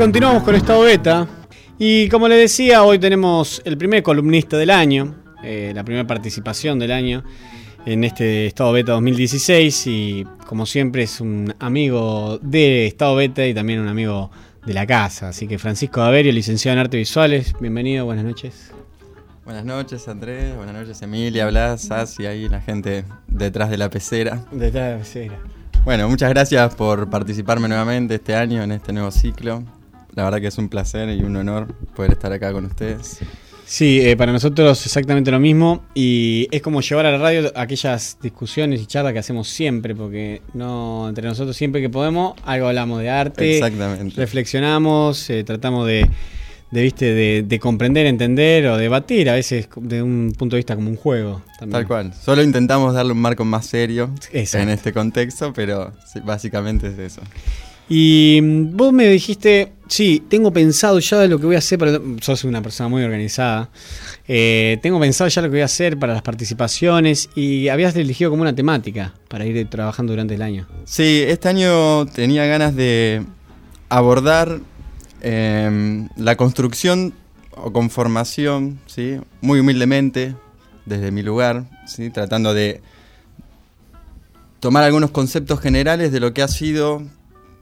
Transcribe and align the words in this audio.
continuamos 0.00 0.44
con 0.44 0.54
Estado 0.54 0.80
Beta. 0.80 1.28
Y 1.78 2.08
como 2.08 2.26
les 2.26 2.38
decía, 2.38 2.84
hoy 2.84 2.98
tenemos 2.98 3.60
el 3.66 3.76
primer 3.76 4.02
columnista 4.02 4.56
del 4.56 4.70
año, 4.70 5.14
eh, 5.44 5.72
la 5.74 5.84
primera 5.84 6.06
participación 6.06 6.78
del 6.78 6.90
año 6.90 7.22
en 7.84 8.04
este 8.04 8.46
Estado 8.46 8.72
Beta 8.72 8.92
2016. 8.92 9.86
Y 9.88 10.26
como 10.46 10.64
siempre, 10.64 11.02
es 11.02 11.20
un 11.20 11.54
amigo 11.58 12.38
de 12.40 12.86
Estado 12.86 13.14
Beta 13.14 13.46
y 13.46 13.52
también 13.52 13.78
un 13.78 13.88
amigo 13.88 14.30
de 14.64 14.72
la 14.72 14.86
casa. 14.86 15.28
Así 15.28 15.46
que 15.46 15.58
Francisco 15.58 16.00
Averio, 16.00 16.32
licenciado 16.32 16.78
en 16.78 16.80
Arte 16.80 16.96
Visuales, 16.96 17.54
bienvenido, 17.60 18.06
buenas 18.06 18.24
noches. 18.24 18.72
Buenas 19.44 19.66
noches, 19.66 20.08
Andrés. 20.08 20.56
Buenas 20.56 20.74
noches, 20.76 21.02
Emilia, 21.02 21.46
Blas, 21.48 21.82
Sasi, 21.82 22.24
ahí 22.24 22.48
la 22.48 22.62
gente 22.62 23.04
detrás 23.28 23.68
de 23.68 23.76
la 23.76 23.90
pecera. 23.90 24.46
Detrás 24.50 24.86
de 24.86 24.92
la 24.92 24.98
pecera. 24.98 25.38
Bueno, 25.84 26.08
muchas 26.08 26.30
gracias 26.30 26.74
por 26.74 27.10
participarme 27.10 27.68
nuevamente 27.68 28.14
este 28.14 28.34
año 28.34 28.62
en 28.62 28.72
este 28.72 28.94
nuevo 28.94 29.10
ciclo. 29.10 29.62
La 30.14 30.24
verdad 30.24 30.40
que 30.40 30.48
es 30.48 30.58
un 30.58 30.68
placer 30.68 31.08
y 31.10 31.22
un 31.22 31.36
honor 31.36 31.68
poder 31.94 32.12
estar 32.12 32.32
acá 32.32 32.52
con 32.52 32.64
ustedes. 32.66 33.20
Sí, 33.70 34.00
eh, 34.00 34.16
para 34.16 34.32
nosotros 34.32 34.84
exactamente 34.84 35.30
lo 35.30 35.38
mismo 35.38 35.84
y 35.94 36.48
es 36.50 36.60
como 36.60 36.80
llevar 36.80 37.06
a 37.06 37.12
la 37.12 37.18
radio 37.18 37.52
aquellas 37.54 38.18
discusiones 38.20 38.82
y 38.82 38.86
charlas 38.86 39.12
que 39.12 39.20
hacemos 39.20 39.48
siempre, 39.48 39.94
porque 39.94 40.42
no 40.54 41.08
entre 41.08 41.28
nosotros 41.28 41.56
siempre 41.56 41.80
que 41.80 41.88
podemos 41.88 42.34
algo 42.44 42.66
hablamos 42.66 43.00
de 43.00 43.10
arte, 43.10 43.58
Exactamente. 43.58 44.16
reflexionamos, 44.16 45.30
eh, 45.30 45.44
tratamos 45.44 45.86
de, 45.86 46.10
de, 46.72 46.82
¿viste? 46.82 47.14
De, 47.14 47.44
de 47.46 47.60
comprender, 47.60 48.06
entender 48.06 48.66
o 48.66 48.76
debatir, 48.76 49.30
a 49.30 49.34
veces 49.34 49.68
de 49.76 50.02
un 50.02 50.32
punto 50.36 50.56
de 50.56 50.58
vista 50.58 50.74
como 50.74 50.90
un 50.90 50.96
juego. 50.96 51.40
También. 51.56 51.70
Tal 51.70 51.86
cual. 51.86 52.12
Solo 52.12 52.42
intentamos 52.42 52.92
darle 52.92 53.12
un 53.12 53.20
marco 53.20 53.44
más 53.44 53.66
serio 53.66 54.10
Exacto. 54.32 54.64
en 54.64 54.70
este 54.70 54.92
contexto, 54.92 55.52
pero 55.52 55.92
básicamente 56.24 56.88
es 56.88 56.98
eso. 56.98 57.22
Y 57.88 58.40
mm, 58.42 58.76
vos 58.76 58.92
me 58.92 59.06
dijiste, 59.06 59.72
sí, 59.90 60.22
tengo 60.28 60.52
pensado 60.52 60.98
ya 61.00 61.26
lo 61.26 61.38
que 61.38 61.46
voy 61.46 61.56
a 61.56 61.58
hacer, 61.58 61.78
para, 61.78 62.00
sos 62.20 62.44
una 62.44 62.62
persona 62.62 62.88
muy 62.88 63.02
organizada, 63.02 63.68
eh, 64.26 64.78
tengo 64.82 64.98
pensado 65.00 65.28
ya 65.28 65.42
lo 65.42 65.48
que 65.48 65.56
voy 65.56 65.60
a 65.62 65.66
hacer 65.66 65.98
para 65.98 66.14
las 66.14 66.22
participaciones 66.22 67.28
y 67.34 67.68
habías 67.68 67.94
elegido 67.96 68.30
como 68.30 68.42
una 68.42 68.54
temática 68.54 69.12
para 69.28 69.44
ir 69.44 69.68
trabajando 69.68 70.12
durante 70.12 70.34
el 70.34 70.42
año. 70.42 70.66
Sí, 70.84 71.24
este 71.26 71.48
año 71.48 72.06
tenía 72.06 72.46
ganas 72.46 72.74
de 72.76 73.24
abordar 73.88 74.60
eh, 75.22 76.06
la 76.16 76.36
construcción 76.36 77.12
o 77.50 77.72
conformación, 77.72 78.78
¿sí? 78.86 79.18
muy 79.40 79.60
humildemente, 79.60 80.34
desde 80.86 81.10
mi 81.10 81.22
lugar, 81.22 81.64
¿sí? 81.86 82.10
tratando 82.10 82.54
de 82.54 82.80
tomar 84.60 84.84
algunos 84.84 85.10
conceptos 85.10 85.60
generales 85.60 86.12
de 86.12 86.20
lo 86.20 86.32
que 86.32 86.42
ha 86.42 86.48
sido 86.48 87.02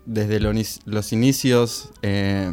desde 0.08 0.40
lo- 0.40 0.52
los 0.86 1.12
inicios 1.12 1.90
eh, 2.02 2.50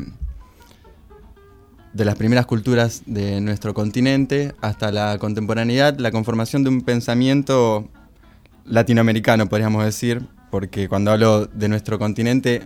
de 1.94 2.06
las 2.06 2.16
primeras 2.16 2.46
culturas 2.46 3.04
de 3.06 3.40
nuestro 3.40 3.74
continente 3.74 4.54
hasta 4.62 4.92
la 4.92 5.18
contemporaneidad, 5.18 5.98
la 5.98 6.12
conformación 6.12 6.64
de 6.64 6.70
un 6.70 6.82
pensamiento 6.82 7.88
latinoamericano, 8.66 9.48
podríamos 9.48 9.86
decir, 9.86 10.22
porque 10.52 10.90
cuando 10.90 11.12
hablo 11.12 11.46
de 11.46 11.70
nuestro 11.70 11.98
continente, 11.98 12.64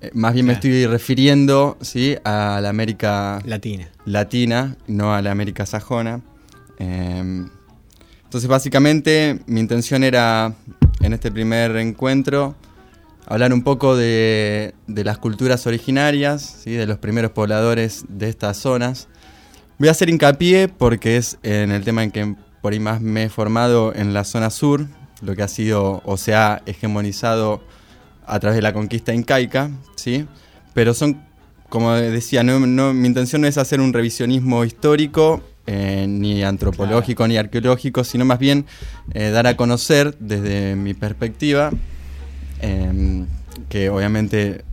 eh, 0.00 0.10
más 0.14 0.32
bien 0.32 0.46
me 0.46 0.54
estoy 0.54 0.86
refiriendo 0.86 1.76
¿sí? 1.82 2.16
a 2.24 2.60
la 2.62 2.70
América 2.70 3.40
Latina. 3.44 3.90
latina, 4.06 4.76
no 4.86 5.12
a 5.14 5.20
la 5.20 5.30
América 5.30 5.66
sajona. 5.66 6.22
Eh, 6.78 7.44
entonces, 8.24 8.48
básicamente, 8.48 9.40
mi 9.46 9.60
intención 9.60 10.02
era, 10.04 10.54
en 11.00 11.12
este 11.12 11.30
primer 11.30 11.76
encuentro, 11.76 12.54
hablar 13.30 13.52
un 13.52 13.62
poco 13.62 13.96
de, 13.96 14.74
de 14.86 15.04
las 15.04 15.18
culturas 15.18 15.66
originarias, 15.66 16.60
¿sí? 16.64 16.72
de 16.72 16.86
los 16.86 16.98
primeros 16.98 17.32
pobladores 17.32 18.04
de 18.08 18.28
estas 18.28 18.56
zonas. 18.56 19.08
Voy 19.78 19.88
a 19.88 19.92
hacer 19.92 20.08
hincapié 20.08 20.68
porque 20.68 21.16
es 21.18 21.38
en 21.42 21.70
el 21.70 21.84
tema 21.84 22.02
en 22.02 22.10
que 22.10 22.34
por 22.62 22.72
ahí 22.72 22.80
más 22.80 23.00
me 23.00 23.24
he 23.24 23.28
formado 23.28 23.94
en 23.94 24.12
la 24.14 24.24
zona 24.24 24.50
sur, 24.50 24.86
lo 25.20 25.36
que 25.36 25.42
ha 25.42 25.48
sido 25.48 26.00
o 26.04 26.16
se 26.16 26.34
ha 26.34 26.62
hegemonizado 26.66 27.62
a 28.26 28.40
través 28.40 28.56
de 28.56 28.62
la 28.62 28.72
conquista 28.72 29.14
incaica, 29.14 29.70
¿sí? 29.96 30.26
Pero 30.74 30.94
son, 30.94 31.20
como 31.68 31.92
decía, 31.94 32.42
no, 32.42 32.58
no- 32.60 32.92
mi 32.94 33.06
intención 33.08 33.42
no 33.42 33.46
es 33.48 33.58
hacer 33.58 33.80
un 33.80 33.92
revisionismo 33.92 34.64
histórico, 34.64 35.42
eh, 35.66 36.06
ni 36.08 36.42
antropológico, 36.42 37.28
ni 37.28 37.36
arqueológico, 37.36 38.02
sino 38.04 38.24
más 38.24 38.38
bien 38.38 38.64
eh, 39.12 39.30
dar 39.30 39.46
a 39.46 39.56
conocer 39.56 40.16
desde 40.18 40.76
mi 40.76 40.94
perspectiva, 40.94 41.70
eh, 42.60 43.24
que 43.68 43.90
obviamente 43.90 44.64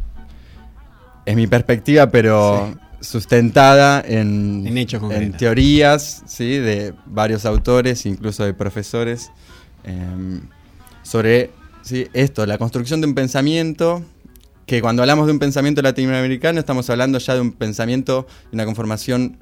es 1.26 1.36
mi 1.36 1.48
perspectiva, 1.48 2.10
pero 2.12 2.76
sustentada 3.02 4.04
en, 4.06 4.66
En 4.68 4.78
hechos 4.78 5.02
teorías 5.38 6.24
¿sí? 6.26 6.58
de 6.58 6.94
varios 7.06 7.46
autores, 7.46 8.06
incluso 8.06 8.44
de 8.44 8.54
profesores, 8.54 9.32
eh, 9.84 10.40
sobre 11.04 11.52
¿sí? 11.82 12.08
esto, 12.14 12.46
la 12.46 12.58
construcción 12.58 13.02
de 13.02 13.08
un 13.08 13.16
pensamiento, 13.16 14.04
que 14.66 14.82
cuando 14.82 15.04
hablamos 15.04 15.28
de 15.28 15.34
un 15.34 15.40
pensamiento 15.40 15.82
latinoamericano 15.82 16.60
estamos 16.60 16.90
hablando 16.90 17.20
ya 17.20 17.36
de 17.36 17.42
un 17.42 17.52
pensamiento, 17.52 18.26
de 18.52 18.56
una 18.56 18.66
conformación 18.66 19.38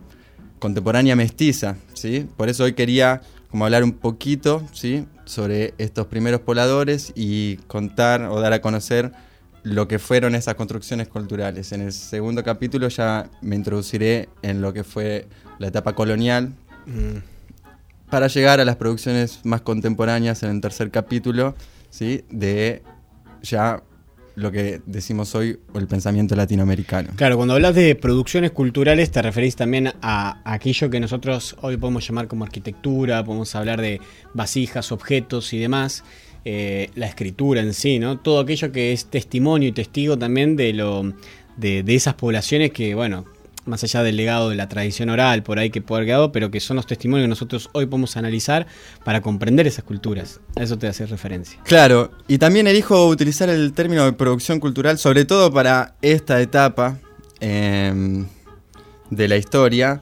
contemporánea 0.60 1.16
mestiza, 1.16 1.78
¿sí? 1.94 2.26
Por 2.38 2.50
eso 2.50 2.64
hoy 2.64 2.74
quería 2.74 3.22
como 3.54 3.66
hablar 3.66 3.84
un 3.84 3.94
poquito, 3.94 4.68
¿sí? 4.74 5.06
Sobre 5.26 5.76
estos 5.78 6.08
primeros 6.08 6.42
pobladores 6.42 7.14
y 7.16 7.58
contar 7.68 8.24
o 8.24 8.42
dar 8.42 8.52
a 8.52 8.62
conocer 8.62 9.12
lo 9.62 9.88
que 9.88 10.00
fueron 10.00 10.34
esas 10.34 10.56
construcciones 10.56 11.08
culturales. 11.08 11.72
En 11.72 11.82
el 11.82 11.94
segundo 11.94 12.44
capítulo 12.44 12.90
ya 12.90 13.30
me 13.42 13.56
introduciré 13.56 14.28
en 14.42 14.62
lo 14.62 14.74
que 14.74 14.84
fue 14.84 15.28
la 15.60 15.68
etapa 15.68 15.94
colonial 15.94 16.54
Mm, 16.86 17.18
para 18.10 18.28
llegar 18.28 18.60
a 18.60 18.66
las 18.66 18.76
producciones 18.76 19.40
más 19.44 19.62
contemporáneas 19.62 20.44
en 20.44 20.52
el 20.52 20.62
tercer 20.62 20.92
capítulo, 20.92 21.56
¿sí? 21.90 22.26
De 22.30 22.84
ya 23.42 23.82
lo 24.36 24.52
que 24.52 24.82
decimos 24.86 25.36
hoy, 25.36 25.60
el 25.76 25.88
pensamiento 25.88 26.36
latinoamericano. 26.36 27.12
Claro, 27.16 27.38
cuando 27.38 27.54
hablas 27.54 27.76
de 27.76 27.96
producciones 27.96 28.52
culturales 28.52 29.12
te 29.12 29.22
referís 29.22 29.56
también 29.56 29.94
a 30.02 30.42
aquello 30.44 30.90
que 30.90 31.00
nosotros 31.00 31.56
hoy 31.62 31.78
podemos 31.78 32.08
llamar 32.08 32.28
como 32.28 32.44
arquitectura, 32.44 33.24
podemos 33.24 33.54
hablar 33.56 33.82
de 33.82 34.02
vasijas, 34.34 34.92
objetos 34.92 35.54
y 35.54 35.60
demás, 35.60 36.04
eh, 36.46 36.90
la 36.96 37.08
escritura 37.08 37.62
en 37.62 37.74
sí, 37.74 38.00
¿no? 38.00 38.20
Todo 38.20 38.40
aquello 38.40 38.72
que 38.72 38.92
es 38.92 39.06
testimonio 39.06 39.70
y 39.70 39.72
testigo 39.72 40.18
también 40.18 40.56
de 40.56 40.74
lo 40.74 41.14
de 41.56 41.84
esas 41.88 42.16
poblaciones 42.16 42.72
que, 42.72 42.96
bueno, 42.96 43.26
más 43.66 43.84
allá 43.84 44.04
del 44.04 44.18
legado 44.18 44.50
de 44.50 44.56
la 44.56 44.68
tradición 44.68 45.10
oral 45.10 45.44
por 45.44 45.60
ahí 45.60 45.70
que 45.70 45.82
puede 45.82 46.00
haber 46.00 46.08
quedado, 46.08 46.32
pero 46.32 46.52
que 46.52 46.60
son 46.60 46.78
los 46.78 46.88
testimonios 46.88 47.26
que 47.26 47.30
nosotros 47.30 47.70
hoy 47.74 47.86
podemos 47.86 48.18
analizar 48.18 48.68
para 49.04 49.22
comprender 49.22 49.68
esas 49.68 49.84
culturas. 49.84 50.40
A 50.56 50.64
eso 50.64 50.78
te 50.78 50.88
hace 50.88 51.06
referencia. 51.06 51.60
Claro, 51.64 52.12
y 52.28 52.38
también 52.38 52.68
elijo 52.68 53.08
utilizar 53.08 53.50
el 53.50 53.74
término 53.74 54.06
de 54.06 54.14
producción 54.14 54.60
cultural, 54.60 54.98
sobre 54.98 55.26
todo 55.26 55.52
para 55.52 55.96
esta 56.02 56.42
etapa 56.42 57.00
eh, 57.40 58.26
de 59.10 59.28
la 59.28 59.38
historia, 59.38 60.02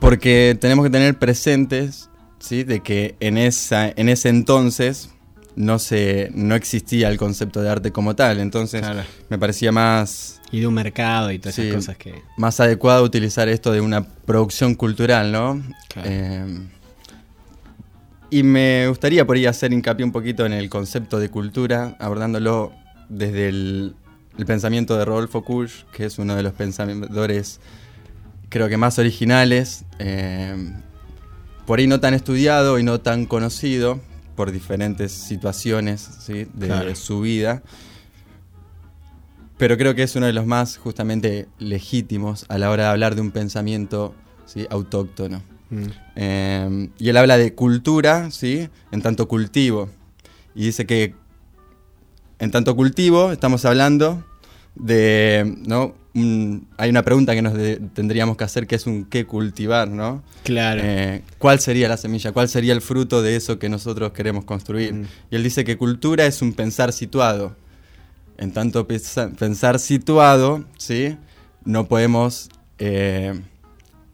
porque 0.00 0.56
tenemos 0.60 0.84
que 0.84 0.90
tener 0.90 1.18
presentes 1.18 2.10
¿sí? 2.38 2.64
de 2.64 2.80
que 2.80 3.14
en, 3.20 3.38
esa, 3.38 3.88
en 3.88 4.08
ese 4.08 4.28
entonces 4.28 5.10
no, 5.56 5.78
se, 5.78 6.30
no 6.34 6.54
existía 6.54 7.08
el 7.08 7.18
concepto 7.18 7.60
de 7.62 7.68
arte 7.70 7.92
como 7.92 8.14
tal, 8.16 8.40
entonces 8.40 8.80
Claro. 8.80 9.02
me 9.28 9.38
parecía 9.38 9.70
más, 9.72 10.40
Y 10.50 10.60
de 10.60 10.66
un 10.66 10.74
mercado 10.74 11.30
y 11.30 11.38
todas 11.38 11.54
Sí. 11.54 11.62
esas 11.62 11.74
cosas 11.76 11.96
que... 11.96 12.22
más 12.36 12.58
adecuado 12.60 13.02
utilizar 13.04 13.48
esto 13.48 13.72
de 13.72 13.80
una 13.80 14.04
producción 14.06 14.74
cultural, 14.74 15.30
¿no? 15.32 15.62
Claro. 15.88 16.08
Eh, 16.10 16.60
y 18.30 18.42
me 18.42 18.88
gustaría 18.88 19.26
por 19.26 19.36
ahí 19.36 19.44
hacer 19.46 19.72
hincapié 19.72 20.04
un 20.04 20.12
poquito 20.12 20.46
en 20.46 20.52
el 20.54 20.70
concepto 20.70 21.18
de 21.18 21.28
cultura, 21.28 21.96
abordándolo 22.00 22.72
desde 23.10 23.48
el, 23.48 23.94
el 24.38 24.46
pensamiento 24.46 24.96
de 24.96 25.04
Rodolfo 25.04 25.44
Kusch, 25.44 25.84
que 25.92 26.06
es 26.06 26.18
uno 26.18 26.34
de 26.34 26.42
los 26.42 26.54
pensadores 26.54 27.60
creo 28.48 28.68
que 28.68 28.76
más 28.76 28.98
originales, 28.98 29.84
eh, 29.98 30.72
por 31.66 31.78
ahí 31.78 31.86
no 31.86 32.00
tan 32.00 32.12
estudiado 32.14 32.78
y 32.78 32.82
no 32.82 33.00
tan 33.00 33.24
conocido 33.26 34.00
por 34.34 34.50
diferentes 34.52 35.12
situaciones 35.12 36.00
¿sí? 36.20 36.46
de 36.54 36.66
Claro. 36.66 36.94
su 36.94 37.20
vida. 37.20 37.62
Pero 39.58 39.76
creo 39.76 39.94
que 39.94 40.02
es 40.02 40.16
uno 40.16 40.26
de 40.26 40.32
los 40.32 40.46
más 40.46 40.76
justamente 40.76 41.48
legítimos 41.58 42.46
a 42.48 42.58
la 42.58 42.70
hora 42.70 42.84
de 42.84 42.88
hablar 42.90 43.14
de 43.14 43.20
un 43.20 43.30
pensamiento 43.30 44.14
¿sí? 44.46 44.66
autóctono. 44.70 45.42
Mm. 45.70 45.84
Eh, 46.16 46.88
y 46.98 47.08
él 47.08 47.16
habla 47.16 47.38
de 47.38 47.54
cultura, 47.54 48.30
¿sí? 48.30 48.68
En 48.90 49.02
tanto 49.02 49.28
cultivo. 49.28 49.88
Y 50.54 50.64
dice 50.64 50.84
que 50.84 51.14
en 52.38 52.50
tanto 52.50 52.74
cultivo 52.74 53.30
estamos 53.32 53.64
hablando 53.64 54.24
de, 54.74 55.56
¿no? 55.66 55.94
Un- 56.14 56.66
hay 56.76 56.90
una 56.90 57.02
pregunta 57.02 57.34
que 57.34 57.40
nos 57.40 57.54
de- 57.54 57.76
tendríamos 57.94 58.36
que 58.36 58.44
hacer 58.44 58.66
que 58.66 58.74
es 58.74 58.86
un 58.86 59.04
qué 59.06 59.24
cultivar, 59.24 59.88
¿no? 59.88 60.22
Claro. 60.44 60.82
Eh, 60.84 61.22
¿Cuál 61.38 61.58
sería 61.60 61.88
la 61.88 61.96
semilla? 61.96 62.32
¿Cuál 62.32 62.48
sería 62.48 62.74
el 62.74 62.82
fruto 62.82 63.22
de 63.22 63.36
eso 63.36 63.58
que 63.58 63.68
nosotros 63.70 64.12
queremos 64.12 64.44
construir? 64.44 64.92
Mm. 64.92 65.04
Y 65.30 65.36
él 65.36 65.42
dice 65.42 65.64
que 65.64 65.78
cultura 65.78 66.26
es 66.26 66.42
un 66.42 66.52
pensar 66.52 66.92
situado. 66.92 67.56
en 68.38 68.50
tanto 68.50 68.88
pensar 68.88 69.78
situado, 69.78 70.64
¿sí? 70.76 71.16
no 71.64 71.86
podemos 71.86 72.48
eh, 72.78 73.34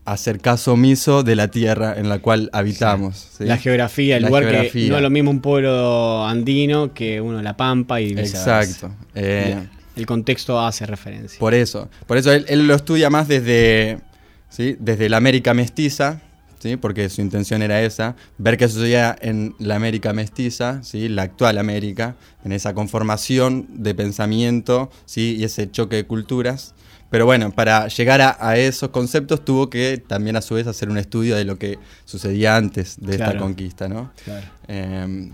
hacer 0.05 0.41
caso 0.41 0.75
omiso 0.75 1.23
de 1.23 1.35
la 1.35 1.49
tierra 1.51 1.95
en 1.97 2.09
la 2.11 2.19
cual 2.19 2.51
habitamos. 2.53 3.31
La 3.39 3.57
geografía, 3.57 4.19
el 4.19 4.25
lugar 4.25 4.43
que 4.71 4.89
no 4.91 4.97
es 4.97 5.03
lo 5.03 5.09
mismo 5.11 5.31
un 5.31 5.41
pueblo 5.41 6.27
andino 6.27 6.93
que 6.93 7.21
uno 7.23 7.41
la 7.43 7.57
pampa 7.57 8.01
y 8.03 8.11
Exacto. 8.11 8.91
Eh, 9.15 9.57
el 9.99 10.07
contexto 10.07 10.61
hace 10.61 10.87
referencia. 10.87 11.39
Por 11.39 11.55
eso, 11.55 11.89
por 12.07 12.17
eso 12.17 12.33
él, 12.33 12.67
lo 12.67 12.75
estudia 12.75 13.11
más 13.11 13.27
desde, 13.29 13.99
¿sí? 14.49 14.77
desde 14.79 15.09
la 15.09 15.17
América 15.17 15.55
mestiza, 15.55 16.21
¿sí? 16.61 16.77
porque 16.77 17.09
su 17.09 17.21
intención 17.21 17.63
era 17.63 17.83
esa, 17.83 18.15
ver 18.39 18.57
qué 18.57 18.69
sucedía 18.69 19.17
en 19.21 19.55
la 19.59 19.75
América 19.75 20.13
mestiza, 20.13 20.83
¿sí? 20.85 21.09
la 21.09 21.23
actual 21.23 21.59
América, 21.59 22.15
en 22.45 22.53
esa 22.53 22.75
conformación 22.75 23.67
de 23.71 23.95
pensamiento 23.95 24.91
¿sí? 25.05 25.37
y 25.39 25.45
ese 25.45 25.71
choque 25.71 25.97
de 25.97 26.05
culturas. 26.05 26.75
Pero 27.11 27.25
bueno, 27.25 27.51
para 27.51 27.89
llegar 27.89 28.21
a, 28.21 28.57
esos 28.59 28.91
conceptos 28.91 29.43
tuvo 29.43 29.71
que 29.71 29.97
también 29.97 30.37
a 30.37 30.43
su 30.43 30.55
vez 30.55 30.67
hacer 30.67 30.91
un 30.91 30.99
estudio 30.99 31.37
de 31.37 31.45
lo 31.45 31.59
que 31.59 31.79
sucedía 32.05 32.55
antes 32.55 32.99
de 33.01 33.13
esta 33.13 33.39
conquista, 33.39 33.89
¿no? 33.89 34.13
Claro. 34.25 34.47
Em, 34.69 35.33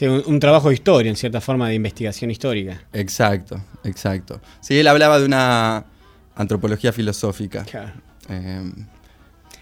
sí, 0.00 0.06
un, 0.06 0.40
trabajo 0.40 0.68
de 0.68 0.74
historia, 0.74 1.10
en 1.10 1.16
cierta 1.16 1.42
forma, 1.42 1.68
de 1.68 1.74
investigación 1.74 2.30
histórica. 2.30 2.82
Exacto, 2.92 3.62
exacto. 3.84 4.40
Sí, 4.60 4.78
él 4.78 4.88
hablaba 4.88 5.18
de 5.18 5.26
una 5.26 5.84
antropología 6.34 6.92
filosófica. 6.92 7.64
Claro. 7.64 7.92
Em, 8.28 8.72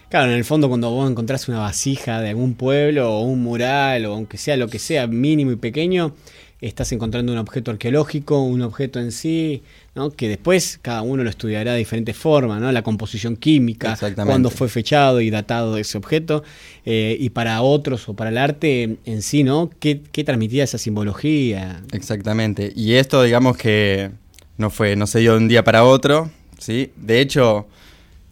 claro, 0.09 0.31
en 0.31 0.37
el 0.37 0.45
fondo 0.45 0.69
cuando 0.69 0.91
vos 0.91 1.11
encontrás 1.11 1.49
una 1.49 1.59
vasija 1.59 2.21
de 2.21 2.29
algún 2.29 2.53
pueblo 2.53 3.11
o 3.11 3.21
un 3.21 3.43
mural 3.43 4.05
o 4.05 4.13
aunque 4.13 4.37
sea 4.37 4.55
lo 4.55 4.69
que 4.69 4.79
sea 4.79 5.07
mínimo 5.07 5.51
y 5.51 5.57
pequeño, 5.57 6.15
estás 6.61 6.91
encontrando 6.91 7.31
un 7.31 7.37
objeto 7.37 7.71
arqueológico, 7.71 8.43
un 8.43 8.61
objeto 8.61 8.99
en 8.99 9.11
sí, 9.11 9.63
¿no? 9.95 10.11
que 10.11 10.27
después 10.27 10.77
cada 10.81 11.01
uno 11.01 11.23
lo 11.23 11.29
estudiará 11.29 11.71
de 11.73 11.79
diferentes 11.79 12.17
formas, 12.17 12.59
¿no? 12.59 12.71
la 12.71 12.81
composición 12.81 13.37
química, 13.37 13.97
cuándo 14.25 14.49
fue 14.49 14.67
fechado 14.67 15.21
y 15.21 15.29
datado 15.29 15.77
ese 15.77 15.97
objeto, 15.97 16.43
eh, 16.85 17.15
y 17.19 17.29
para 17.29 17.61
otros 17.61 18.09
o 18.09 18.13
para 18.13 18.29
el 18.29 18.37
arte 18.37 18.97
en 19.05 19.21
sí, 19.21 19.43
¿no? 19.43 19.69
¿Qué, 19.79 20.01
¿Qué, 20.11 20.23
transmitía 20.23 20.65
esa 20.65 20.77
simbología? 20.77 21.81
Exactamente, 21.93 22.73
y 22.75 22.93
esto 22.93 23.23
digamos 23.23 23.55
que 23.55 24.11
no 24.57 24.69
fue, 24.69 24.97
no 24.97 25.07
se 25.07 25.19
dio 25.19 25.31
de 25.33 25.37
un 25.37 25.47
día 25.47 25.63
para 25.63 25.85
otro, 25.85 26.29
¿sí? 26.57 26.91
De 26.97 27.21
hecho, 27.21 27.67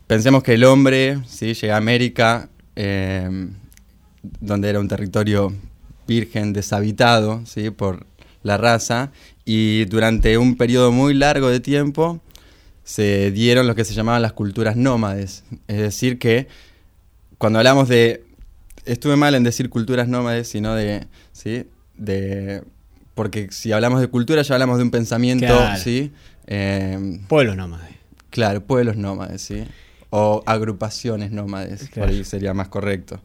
pensemos 0.05 0.43
que 0.43 0.55
el 0.55 0.65
hombre, 0.65 1.19
¿sí? 1.27 1.53
Llega 1.53 1.75
a 1.75 1.77
América, 1.77 2.49
eh, 2.75 3.47
donde 4.41 4.69
era 4.69 4.81
un 4.81 4.89
territorio 4.89 5.53
virgen, 6.07 6.51
deshabitado, 6.51 7.45
¿sí? 7.45 7.69
Por 7.69 8.05
la 8.47 8.57
raza, 8.57 9.11
y 9.45 9.85
durante 9.85 10.37
un 10.37 10.57
periodo 10.57 10.91
muy 10.91 11.13
largo 11.13 11.49
de 11.49 11.59
tiempo 11.59 12.19
se 12.83 13.31
dieron 13.31 13.67
lo 13.67 13.75
que 13.75 13.85
se 13.85 13.93
llamaban 13.93 14.21
las 14.21 14.33
culturas 14.33 14.75
nómades. 14.75 15.43
Es 15.67 15.77
decir, 15.77 16.17
que 16.17 16.47
cuando 17.37 17.59
hablamos 17.59 17.87
de. 17.87 18.23
Estuve 18.85 19.17
mal 19.17 19.35
en 19.35 19.43
decir 19.43 19.69
culturas 19.69 20.07
nómades, 20.07 20.47
sino 20.47 20.73
de. 20.73 21.05
¿sí? 21.33 21.65
de 21.97 22.63
porque 23.15 23.47
si 23.51 23.71
hablamos 23.71 23.99
de 23.99 24.07
cultura 24.07 24.43
ya 24.43 24.53
hablamos 24.53 24.77
de 24.77 24.83
un 24.83 24.91
pensamiento, 24.91 25.53
¿sí? 25.83 26.13
Eh, 26.45 27.19
pueblos 27.27 27.57
nómades. 27.57 27.95
Claro, 28.29 28.61
pueblos 28.61 28.95
nómades, 28.95 29.41
¿sí? 29.41 29.63
O 30.11 30.43
agrupaciones 30.45 31.31
nómades, 31.31 31.89
por 31.93 32.07
ahí 32.07 32.23
sería 32.23 32.53
más 32.53 32.67
correcto. 32.67 33.19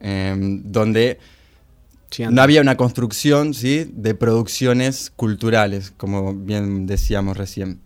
Eh, 0.00 0.34
donde 0.64 1.18
no 2.30 2.42
había 2.42 2.60
una 2.60 2.76
construcción 2.76 3.54
¿sí? 3.54 3.90
de 3.92 4.14
producciones 4.14 5.12
culturales, 5.14 5.92
como 5.96 6.34
bien 6.34 6.86
decíamos 6.86 7.36
recién. 7.36 7.80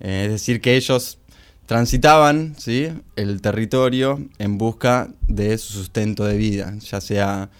Eh, 0.00 0.24
es 0.26 0.32
decir, 0.32 0.60
que 0.60 0.76
ellos 0.76 1.18
transitaban 1.66 2.54
¿sí? 2.58 2.88
el 3.16 3.40
territorio 3.40 4.20
en 4.38 4.58
busca 4.58 5.08
de 5.26 5.56
su 5.58 5.72
sustento 5.72 6.24
de 6.24 6.36
vida, 6.36 6.74
ya 6.80 7.00
sea 7.00 7.50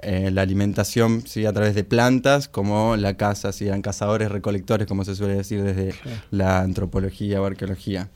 eh, 0.00 0.30
la 0.30 0.42
alimentación 0.42 1.26
¿sí? 1.26 1.44
a 1.44 1.52
través 1.52 1.74
de 1.74 1.84
plantas, 1.84 2.48
como 2.48 2.96
la 2.96 3.14
caza, 3.14 3.52
¿sí? 3.52 3.66
eran 3.66 3.82
cazadores, 3.82 4.30
recolectores, 4.30 4.86
como 4.86 5.04
se 5.04 5.16
suele 5.16 5.34
decir 5.34 5.62
desde 5.62 5.94
la 6.30 6.60
antropología 6.60 7.42
o 7.42 7.44
arqueología. 7.44 8.08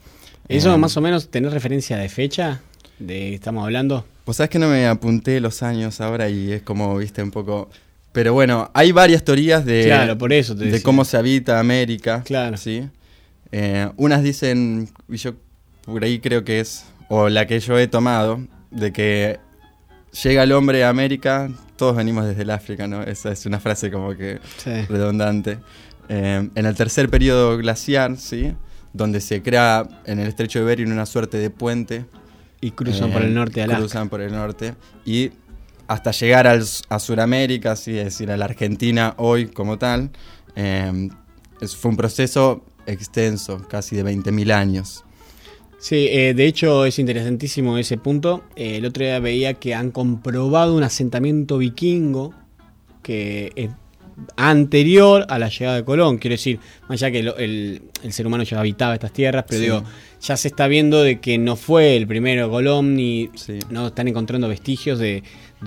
¿Eso 0.49 0.75
eh, 0.75 0.79
más 0.79 0.97
o 0.97 1.01
menos 1.01 1.29
tenés 1.29 1.53
referencia 1.53 1.97
de 1.97 2.09
fecha? 2.09 2.61
De 2.99 3.35
estamos 3.35 3.65
hablando? 3.65 4.05
Pues 4.25 4.37
sabes 4.37 4.51
que 4.51 4.59
no 4.59 4.69
me 4.69 4.87
apunté 4.87 5.41
los 5.41 5.63
años 5.63 6.01
ahora 6.01 6.29
y 6.29 6.53
es 6.53 6.63
como, 6.63 6.97
viste, 6.97 7.23
un 7.23 7.31
poco... 7.31 7.69
Pero 8.13 8.35
bueno, 8.35 8.71
hay 8.75 8.93
varias 8.93 9.25
teorías 9.25 9.65
de, 9.65 9.85
claro, 9.85 10.19
por 10.19 10.33
eso 10.35 10.55
de 10.55 10.83
cómo 10.83 11.05
se 11.05 11.17
habita 11.17 11.59
América. 11.59 12.23
Claro. 12.25 12.59
¿sí? 12.59 12.89
Eh, 13.53 13.89
unas 13.97 14.23
dicen, 14.23 14.91
y 15.09 15.17
yo 15.17 15.33
por 15.85 16.05
ahí 16.05 16.21
creo 16.21 16.45
que 16.45 16.61
es, 16.61 16.85
o 17.09 17.29
la 17.29 17.47
que 17.47 17.59
yo 17.59 17.79
he 17.79 17.87
tomado, 17.87 18.41
de 18.71 18.93
que 18.93 19.41
llega 20.23 20.43
el 20.43 20.53
hombre 20.53 20.85
a 20.85 20.91
América, 20.91 21.51
todos 21.77 21.97
venimos 21.97 22.27
desde 22.27 22.43
el 22.43 22.51
África, 22.51 22.87
¿no? 22.87 23.03
Esa 23.03 23.33
es 23.33 23.47
una 23.47 23.61
frase 23.61 23.91
como 23.91 24.15
que 24.15 24.41
redundante. 24.89 25.59
Eh, 26.09 26.49
en 26.55 26.67
el 26.67 26.75
tercer 26.75 27.09
periodo 27.09 27.57
glaciar, 27.57 28.17
¿sí? 28.17 28.55
Donde 28.93 29.21
se 29.21 29.43
crea 29.43 29.89
en 30.05 30.19
el 30.19 30.29
estrecho 30.29 30.59
de 30.59 30.65
Bering 30.67 30.93
una 30.93 31.07
suerte 31.07 31.39
de 31.39 31.51
puente 31.51 32.05
y 32.63 32.71
cruzan 32.71 33.13
por 33.13 33.23
el 33.23 33.35
norte 33.35 33.57
de 33.57 33.65
Alaska. 33.65 33.81
Cruzan 33.81 34.09
por 34.09 34.21
el 34.23 34.33
norte. 34.33 34.75
Y 35.05 35.33
hasta 35.89 36.13
llegar 36.13 36.47
al, 36.47 36.65
a 36.89 36.99
Sudamérica, 36.99 37.73
es 37.73 37.85
decir, 37.85 38.31
a 38.31 38.37
la 38.39 38.47
Argentina 38.47 39.15
hoy 39.19 39.49
como 39.49 39.79
tal, 39.79 40.11
em, 40.55 41.11
fue 41.61 41.91
un 41.91 41.97
proceso 41.97 42.65
extenso, 42.87 43.67
casi 43.69 43.97
de 43.97 44.05
20.000 44.05 44.53
años. 44.53 45.05
Sí, 45.79 46.07
eh, 46.11 46.35
de 46.35 46.47
hecho 46.47 46.85
es 46.85 47.01
interesantísimo 47.01 47.77
ese 47.77 47.99
punto. 47.99 48.45
Eh, 48.55 48.77
el 48.77 48.87
otro 48.87 49.05
día 49.05 49.19
veía 49.19 49.55
que 49.55 49.75
han 49.75 49.91
comprobado 49.91 50.77
un 50.77 50.85
asentamiento 50.85 51.59
vikingo 51.59 52.33
que 53.03 53.51
es 53.57 53.71
anterior 54.37 55.27
a 55.29 55.41
la 55.41 55.49
llegada 55.49 55.77
de 55.77 55.85
Colón. 55.85 56.19
Quiero 56.19 56.35
decir, 56.35 56.61
más 56.89 57.03
allá 57.03 57.11
que 57.11 57.19
el, 57.19 57.83
ser 58.13 58.27
humano 58.27 58.45
ya 58.45 58.61
habitaba 58.61 58.95
estas 58.95 59.13
tierras, 59.13 59.45
pero 59.49 59.61
digo, 59.61 59.85
ya 60.23 60.37
se 60.37 60.49
está 60.49 60.69
viendo 60.69 61.03
de 61.03 61.21
que 61.21 61.37
no 61.37 61.57
fue 61.57 61.97
el 61.97 62.07
primero 62.07 62.49
Colón 62.49 62.95
ni 62.95 63.31
no 63.71 63.89
están 63.89 64.07
encontrando 64.07 64.49
vestigios 64.49 64.99
de, 64.99 65.23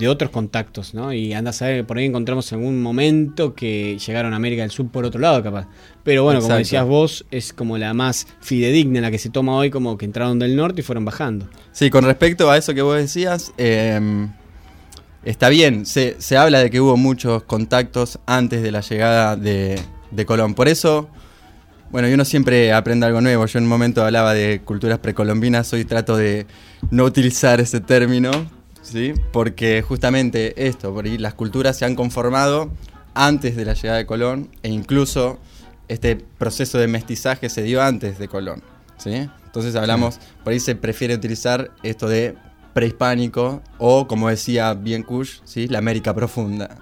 otros 0.08 0.30
contactos, 0.30 0.92
¿no? 0.92 1.12
Y 1.12 1.32
anda 1.32 1.50
a 1.50 1.52
saber, 1.52 1.86
por 1.86 1.98
ahí 1.98 2.04
encontramos 2.04 2.50
en 2.52 2.58
algún 2.58 2.82
momento 2.82 3.54
que 3.54 3.98
llegaron 3.98 4.34
a 4.34 4.36
América 4.36 4.62
del 4.62 4.70
Sur 4.70 4.88
por 4.88 5.04
otro 5.04 5.20
lado, 5.20 5.42
capaz. 5.42 5.68
Pero 6.04 6.22
bueno, 6.22 6.40
como 6.40 6.54
decías 6.54 6.86
vos, 6.86 7.24
es 7.30 7.52
como 7.52 7.78
la 7.78 7.94
más 7.94 8.26
fidedigna, 8.40 9.00
la 9.00 9.10
que 9.10 9.18
se 9.18 9.30
toma 9.30 9.56
hoy, 9.56 9.70
como 9.70 9.96
que 9.96 10.04
entraron 10.04 10.38
del 10.38 10.54
norte 10.54 10.80
y 10.80 10.84
fueron 10.84 11.04
bajando. 11.04 11.48
Sí, 11.72 11.88
con 11.88 12.04
respecto 12.04 12.50
a 12.50 12.58
eso 12.58 12.74
que 12.74 12.82
vos 12.82 12.96
decías, 12.96 13.52
eh, 13.56 14.28
está 15.26 15.48
bien, 15.48 15.84
se, 15.84 16.16
habla 16.36 16.60
de 16.60 16.70
que 16.70 16.80
hubo 16.80 16.96
muchos 16.96 17.42
contactos 17.42 18.18
antes 18.26 18.62
de 18.62 18.70
la 18.70 18.80
llegada 18.80 19.36
de, 19.36 19.80
Colón. 20.24 20.54
Por 20.54 20.68
eso, 20.68 21.10
bueno, 21.96 22.12
uno 22.12 22.26
siempre 22.26 22.74
aprende 22.74 23.06
algo 23.06 23.22
nuevo. 23.22 23.46
Yo 23.46 23.58
en 23.58 23.64
un 23.64 23.70
momento 23.70 24.04
hablaba 24.04 24.34
de 24.34 24.60
culturas 24.62 24.98
precolombinas, 24.98 25.72
hoy 25.72 25.86
trato 25.86 26.14
de 26.14 26.46
no 26.90 27.04
utilizar 27.04 27.58
ese 27.58 27.80
término, 27.80 28.30
¿sí? 28.82 29.14
Porque 29.32 29.80
justamente 29.80 30.66
esto, 30.68 30.92
por 30.92 31.06
ahí 31.06 31.16
las 31.16 31.32
culturas 31.32 31.78
se 31.78 31.86
han 31.86 31.94
conformado 31.94 32.70
antes 33.14 33.56
de 33.56 33.64
la 33.64 33.72
llegada 33.72 33.96
de 33.96 34.04
Colón 34.04 34.50
e 34.62 34.68
incluso 34.68 35.38
este 35.88 36.16
proceso 36.16 36.76
de 36.76 36.86
mestizaje 36.86 37.48
se 37.48 37.62
dio 37.62 37.80
antes 37.80 38.18
de 38.18 38.28
Colón, 38.28 38.62
¿sí? 38.98 39.30
Entonces 39.46 39.74
hablamos, 39.74 40.18
por 40.44 40.52
ahí 40.52 40.60
se 40.60 40.74
prefiere 40.74 41.14
utilizar 41.14 41.70
esto 41.82 42.08
de 42.08 42.36
prehispánico 42.76 43.62
o, 43.78 44.06
como 44.06 44.28
decía 44.28 44.74
bien 44.74 45.02
Kush, 45.02 45.38
¿sí? 45.46 45.66
la 45.66 45.78
América 45.78 46.14
profunda. 46.14 46.76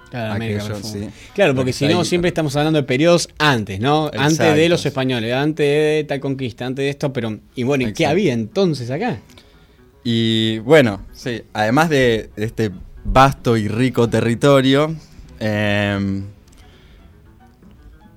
Claro, 1.33 1.55
porque 1.55 1.71
si 1.71 1.87
no, 1.87 2.03
siempre 2.03 2.27
estamos 2.27 2.53
hablando 2.57 2.81
de 2.81 2.83
periodos 2.83 3.29
antes, 3.37 3.79
¿no? 3.79 4.11
Antes 4.13 4.57
de 4.57 4.67
los 4.67 4.85
españoles, 4.85 5.33
antes 5.33 5.65
de 5.65 6.05
tal 6.05 6.19
conquista, 6.19 6.65
antes 6.65 6.83
de 6.83 6.89
esto, 6.89 7.13
pero. 7.13 7.39
Y 7.55 7.63
bueno, 7.63 7.87
¿y 7.87 7.93
qué 7.93 8.05
había 8.07 8.33
entonces 8.33 8.91
acá? 8.91 9.19
Y 10.03 10.59
bueno, 10.59 10.99
sí, 11.13 11.43
además 11.53 11.89
de, 11.89 12.29
este 12.35 12.71
vasto 13.05 13.55
y 13.55 13.69
rico 13.69 14.09
territorio, 14.09 14.93
em, 15.39 16.25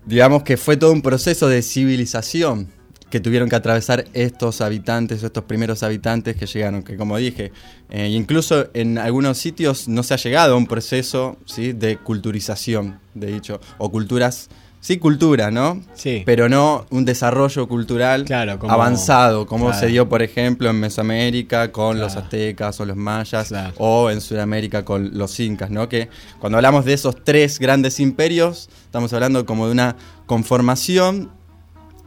digamos 0.04 0.42
que 0.42 0.56
fue 0.56 0.76
todo 0.76 0.90
un 0.90 1.00
proceso 1.00 1.48
de 1.48 1.62
civilización 1.62 2.72
que 3.10 3.20
tuvieron 3.20 3.48
que 3.48 3.56
atravesar 3.56 4.04
estos 4.12 4.60
habitantes, 4.60 5.22
estos 5.22 5.44
primeros 5.44 5.82
habitantes 5.82 6.36
que 6.36 6.46
llegaron, 6.46 6.82
que 6.82 6.96
como 6.96 7.16
dije, 7.16 7.52
eh, 7.90 8.08
incluso 8.08 8.68
en 8.74 8.98
algunos 8.98 9.38
sitios 9.38 9.88
no 9.88 10.02
se 10.02 10.14
ha 10.14 10.18
llegado 10.18 10.54
a 10.54 10.56
un 10.56 10.66
proceso 10.66 11.36
¿sí? 11.46 11.72
de 11.72 11.96
culturización, 11.96 13.00
de 13.14 13.28
dicho, 13.28 13.60
o 13.78 13.90
culturas 13.90 14.48
sí, 14.80 14.98
cultura, 14.98 15.50
¿no? 15.50 15.82
Sí. 15.94 16.22
Pero 16.24 16.48
no 16.48 16.86
un 16.90 17.04
desarrollo 17.04 17.66
cultural 17.66 18.24
Claro, 18.24 18.58
como- 18.60 18.72
avanzado, 18.72 19.44
como 19.46 19.66
claro. 19.66 19.80
se 19.80 19.86
dio, 19.88 20.08
por 20.08 20.22
ejemplo, 20.22 20.70
en 20.70 20.78
Mesoamérica 20.78 21.72
con 21.72 21.98
los 21.98 22.14
aztecas 22.14 22.78
o 22.80 22.86
los 22.86 22.96
mayas, 22.96 23.52
o 23.76 24.08
en 24.08 24.20
Sudamérica 24.20 24.84
con 24.84 25.18
los 25.18 25.40
incas, 25.40 25.70
¿no? 25.70 25.88
Que 25.88 26.08
cuando 26.38 26.58
hablamos 26.58 26.84
de 26.84 26.92
esos 26.92 27.16
tres 27.24 27.58
grandes 27.58 27.98
imperios, 28.00 28.70
estamos 28.84 29.12
hablando 29.12 29.44
como 29.44 29.66
de 29.66 29.72
una 29.72 29.96
conformación 30.26 31.30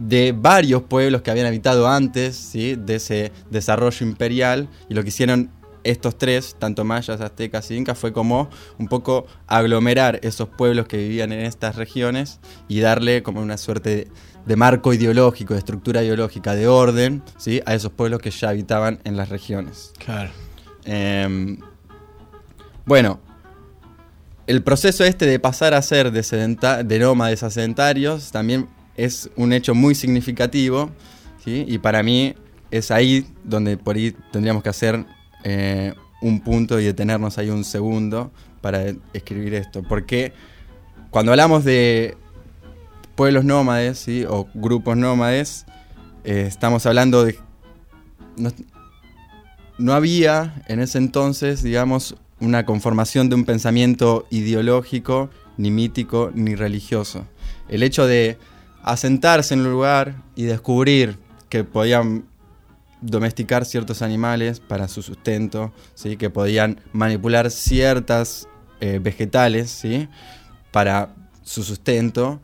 de 0.02 0.34
varios 0.36 0.82
pueblos 0.82 1.22
que 1.22 1.30
habían 1.30 1.46
habitado 1.46 1.88
antes, 1.88 2.36
¿sí? 2.36 2.76
De 2.76 2.96
ese 2.96 3.32
desarrollo 3.52 4.06
imperial, 4.06 4.68
y 4.90 4.96
lo 4.96 5.04
que 5.04 5.10
hicieron 5.10 5.52
estos 5.84 6.18
tres, 6.18 6.56
tanto 6.60 6.84
mayas, 6.84 7.22
aztecas 7.22 7.70
y 7.72 7.76
incas, 7.76 7.98
fue 7.98 8.12
como 8.12 8.50
un 8.78 8.88
poco 8.88 9.26
aglomerar 9.48 10.20
esos 10.24 10.50
pueblos 10.50 10.88
que 10.88 10.98
vivían 10.98 11.32
en 11.32 11.42
estas 11.42 11.76
regiones 11.76 12.40
y 12.68 12.80
darle 12.80 13.24
como 13.24 13.42
una 13.42 13.58
suerte 13.58 14.08
de, 14.46 14.56
marco 14.56 14.94
ideológico, 14.94 15.54
de 15.54 15.60
estructura 15.60 16.04
ideológica, 16.04 16.56
de 16.56 16.68
orden, 16.68 17.24
¿sí? 17.38 17.62
A 17.66 17.76
esos 17.76 17.92
pueblos 17.92 18.22
que 18.22 18.32
ya 18.32 18.50
habitaban 18.50 19.00
en 19.04 19.18
las 19.18 19.30
regiones. 19.30 19.92
Claro. 20.04 20.32
Em, 20.84 21.60
bueno, 22.86 23.20
el 24.48 24.64
proceso 24.64 25.04
este 25.04 25.28
de 25.28 25.40
pasar 25.40 25.76
a 25.76 25.82
ser 25.84 26.12
de, 26.12 26.22
sedenta- 26.24 26.84
de 26.84 27.00
nómades 27.00 27.44
a 27.44 27.52
sedentarios 27.52 28.32
también 28.32 28.68
es 28.96 29.30
un 29.36 29.54
hecho 29.54 29.74
muy 29.76 29.96
significativo, 29.96 30.90
y 31.46 31.78
para 31.80 32.04
mí 32.04 32.36
es 32.70 32.92
ahí 32.92 33.26
donde 33.44 33.76
por 33.78 33.96
ahí 33.96 34.16
tendríamos 34.32 34.62
que 34.62 34.70
hacer 34.70 35.06
eh, 35.44 35.94
un 36.22 36.40
punto 36.42 36.80
y 36.80 36.86
detenernos 36.86 37.38
ahí 37.38 37.50
un 37.50 37.64
segundo 37.64 38.32
para 38.62 38.94
escribir 39.14 39.56
esto, 39.56 39.82
porque 39.82 40.34
cuando 41.10 41.32
hablamos 41.32 41.66
de 41.66 42.16
pueblos 43.16 43.44
nómades 43.44 43.98
¿sí? 44.00 44.24
o 44.30 44.48
grupos 44.54 44.96
nómades, 44.96 45.66
eh, 46.24 46.46
estamos 46.48 46.86
hablando 46.86 47.26
de... 47.26 47.38
no- 48.38 48.52
no 49.80 49.94
había 49.94 50.62
en 50.68 50.80
ese 50.80 51.00
entonces, 51.00 51.64
digamos, 51.64 52.16
una 52.40 52.68
conformación 52.68 53.30
de 53.30 53.36
un 53.36 53.46
pensamiento 53.46 54.28
ideológico, 54.30 55.32
ni 55.58 55.72
mítico, 55.72 56.32
ni 56.36 56.54
religioso. 56.54 57.26
El 57.68 57.82
hecho 57.82 58.06
de 58.06 58.38
asentarse 58.84 59.54
en 59.54 59.62
un 59.62 59.72
lugar 59.72 60.16
y 60.36 60.44
descubrir 60.44 61.18
que 61.50 61.64
podían 61.64 62.26
domesticar 63.02 63.66
ciertos 63.66 64.02
animales 64.02 64.60
para 64.60 64.88
su 64.88 65.02
sustento, 65.02 65.74
¿sí? 65.96 66.18
que 66.18 66.30
podían 66.30 66.80
manipular 66.94 67.50
ciertas 67.50 68.48
eh, 68.80 69.00
vegetales 69.02 69.72
¿sí? 69.72 70.08
para 70.72 71.14
su 71.44 71.64
sustento, 71.64 72.40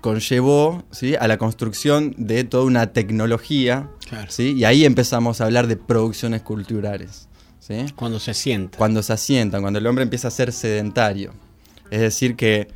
conllevó 0.00 0.84
¿sí? 0.90 1.16
a 1.16 1.26
la 1.26 1.36
construcción 1.36 2.14
de 2.16 2.44
toda 2.44 2.64
una 2.64 2.92
tecnología 2.92 3.90
Claro. 4.08 4.30
¿sí? 4.30 4.54
Y 4.56 4.64
ahí 4.64 4.84
empezamos 4.84 5.40
a 5.40 5.46
hablar 5.46 5.66
de 5.66 5.76
producciones 5.76 6.42
culturales. 6.42 7.28
¿sí? 7.58 7.86
Cuando 7.96 8.20
se 8.20 8.34
sienta. 8.34 8.78
Cuando 8.78 9.02
se 9.02 9.12
asientan, 9.12 9.62
cuando 9.62 9.78
el 9.78 9.86
hombre 9.86 10.04
empieza 10.04 10.28
a 10.28 10.30
ser 10.30 10.52
sedentario. 10.52 11.32
Es 11.90 12.00
decir, 12.00 12.36
que, 12.36 12.68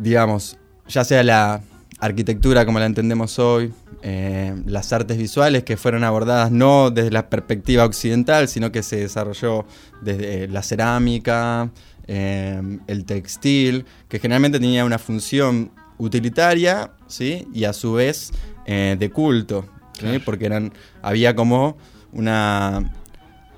digamos, 0.00 0.56
ya 0.88 1.04
sea 1.04 1.22
la 1.22 1.60
arquitectura 2.00 2.64
como 2.64 2.78
la 2.78 2.86
entendemos 2.86 3.38
hoy, 3.38 3.72
eh, 4.02 4.54
las 4.64 4.92
artes 4.92 5.18
visuales 5.18 5.62
que 5.62 5.76
fueron 5.76 6.04
abordadas 6.04 6.50
no 6.50 6.90
desde 6.90 7.10
la 7.10 7.28
perspectiva 7.28 7.84
occidental, 7.84 8.48
sino 8.48 8.72
que 8.72 8.82
se 8.82 8.96
desarrolló 8.96 9.66
desde 10.00 10.48
la 10.48 10.62
cerámica, 10.62 11.70
eh, 12.06 12.78
el 12.86 13.04
textil, 13.04 13.84
que 14.08 14.18
generalmente 14.18 14.58
tenía 14.58 14.86
una 14.86 14.98
función 14.98 15.70
utilitaria, 15.98 16.92
¿sí? 17.06 17.46
Y 17.52 17.64
a 17.64 17.74
su 17.74 17.92
vez 17.92 18.32
eh, 18.64 18.96
de 18.98 19.10
culto, 19.10 19.66
¿sí? 19.92 20.00
Claro. 20.00 20.22
Porque 20.24 20.46
eran, 20.46 20.72
había 21.02 21.36
como 21.36 21.76
una 22.12 22.90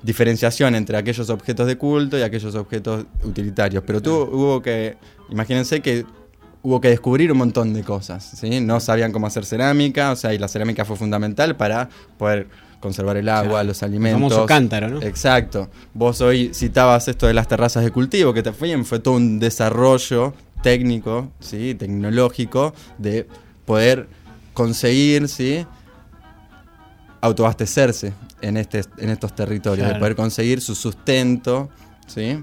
diferenciación 0.03 0.75
entre 0.75 0.97
aquellos 0.97 1.31
objetos 1.31 1.69
de 1.69 1.79
culto 1.79 2.19
y 2.19 2.23
aquellos 2.23 2.57
objetos 2.57 3.07
utilitarios. 3.23 3.85
Pero 3.87 4.03
tuvo, 4.03 4.25
hubo 4.25 4.63
que, 4.63 4.97
imagínense 5.31 5.81
que 5.81 6.05
hubo 6.63 6.81
que 6.81 6.89
descubrir 6.89 7.33
un 7.33 7.39
montón 7.39 7.73
de 7.75 7.83
cosas, 7.83 8.25
¿sí? 8.39 8.61
No 8.61 8.79
sabían 8.81 9.11
cómo 9.13 9.27
hacer 9.27 9.45
cerámica, 9.45 10.13
o 10.13 10.17
sea, 10.17 10.33
y 10.33 10.39
la 10.39 10.49
cerámica 10.49 10.85
fue 10.85 10.97
fundamental 10.97 11.57
para 11.57 11.89
poder 12.19 12.47
conservar 12.81 13.17
el 13.17 13.29
agua, 13.29 13.51
Claro. 13.51 13.69
los 13.69 13.83
El 13.83 13.89
alimentos. 13.91 14.15
famoso 14.33 14.47
cántaro, 14.47 14.89
¿no? 14.89 15.03
Exacto. 15.03 15.69
Vos 15.95 16.21
hoy 16.21 16.53
citabas 16.55 17.07
esto 17.09 17.27
de 17.27 17.35
las 17.35 17.47
terrazas 17.49 17.85
de 17.85 17.91
cultivo, 17.91 18.33
que 18.35 18.43
también 18.43 18.85
fue 18.85 18.99
todo 19.01 19.15
un 19.15 19.39
desarrollo 19.39 20.35
técnico, 20.63 21.31
¿sí? 21.41 21.75
tecnológico, 21.75 22.75
de 22.99 23.27
poder 23.67 24.09
conseguir, 24.55 25.29
¿sí? 25.29 25.65
autoabastecerse 27.21 28.13
en, 28.41 28.57
este, 28.57 28.83
en 28.99 29.11
estos 29.11 29.35
territorios, 29.35 29.85
Claro. 29.85 29.95
de 29.95 30.01
poder 30.01 30.17
conseguir 30.17 30.61
su 30.61 30.75
sustento, 30.75 31.69
¿sí? 32.07 32.39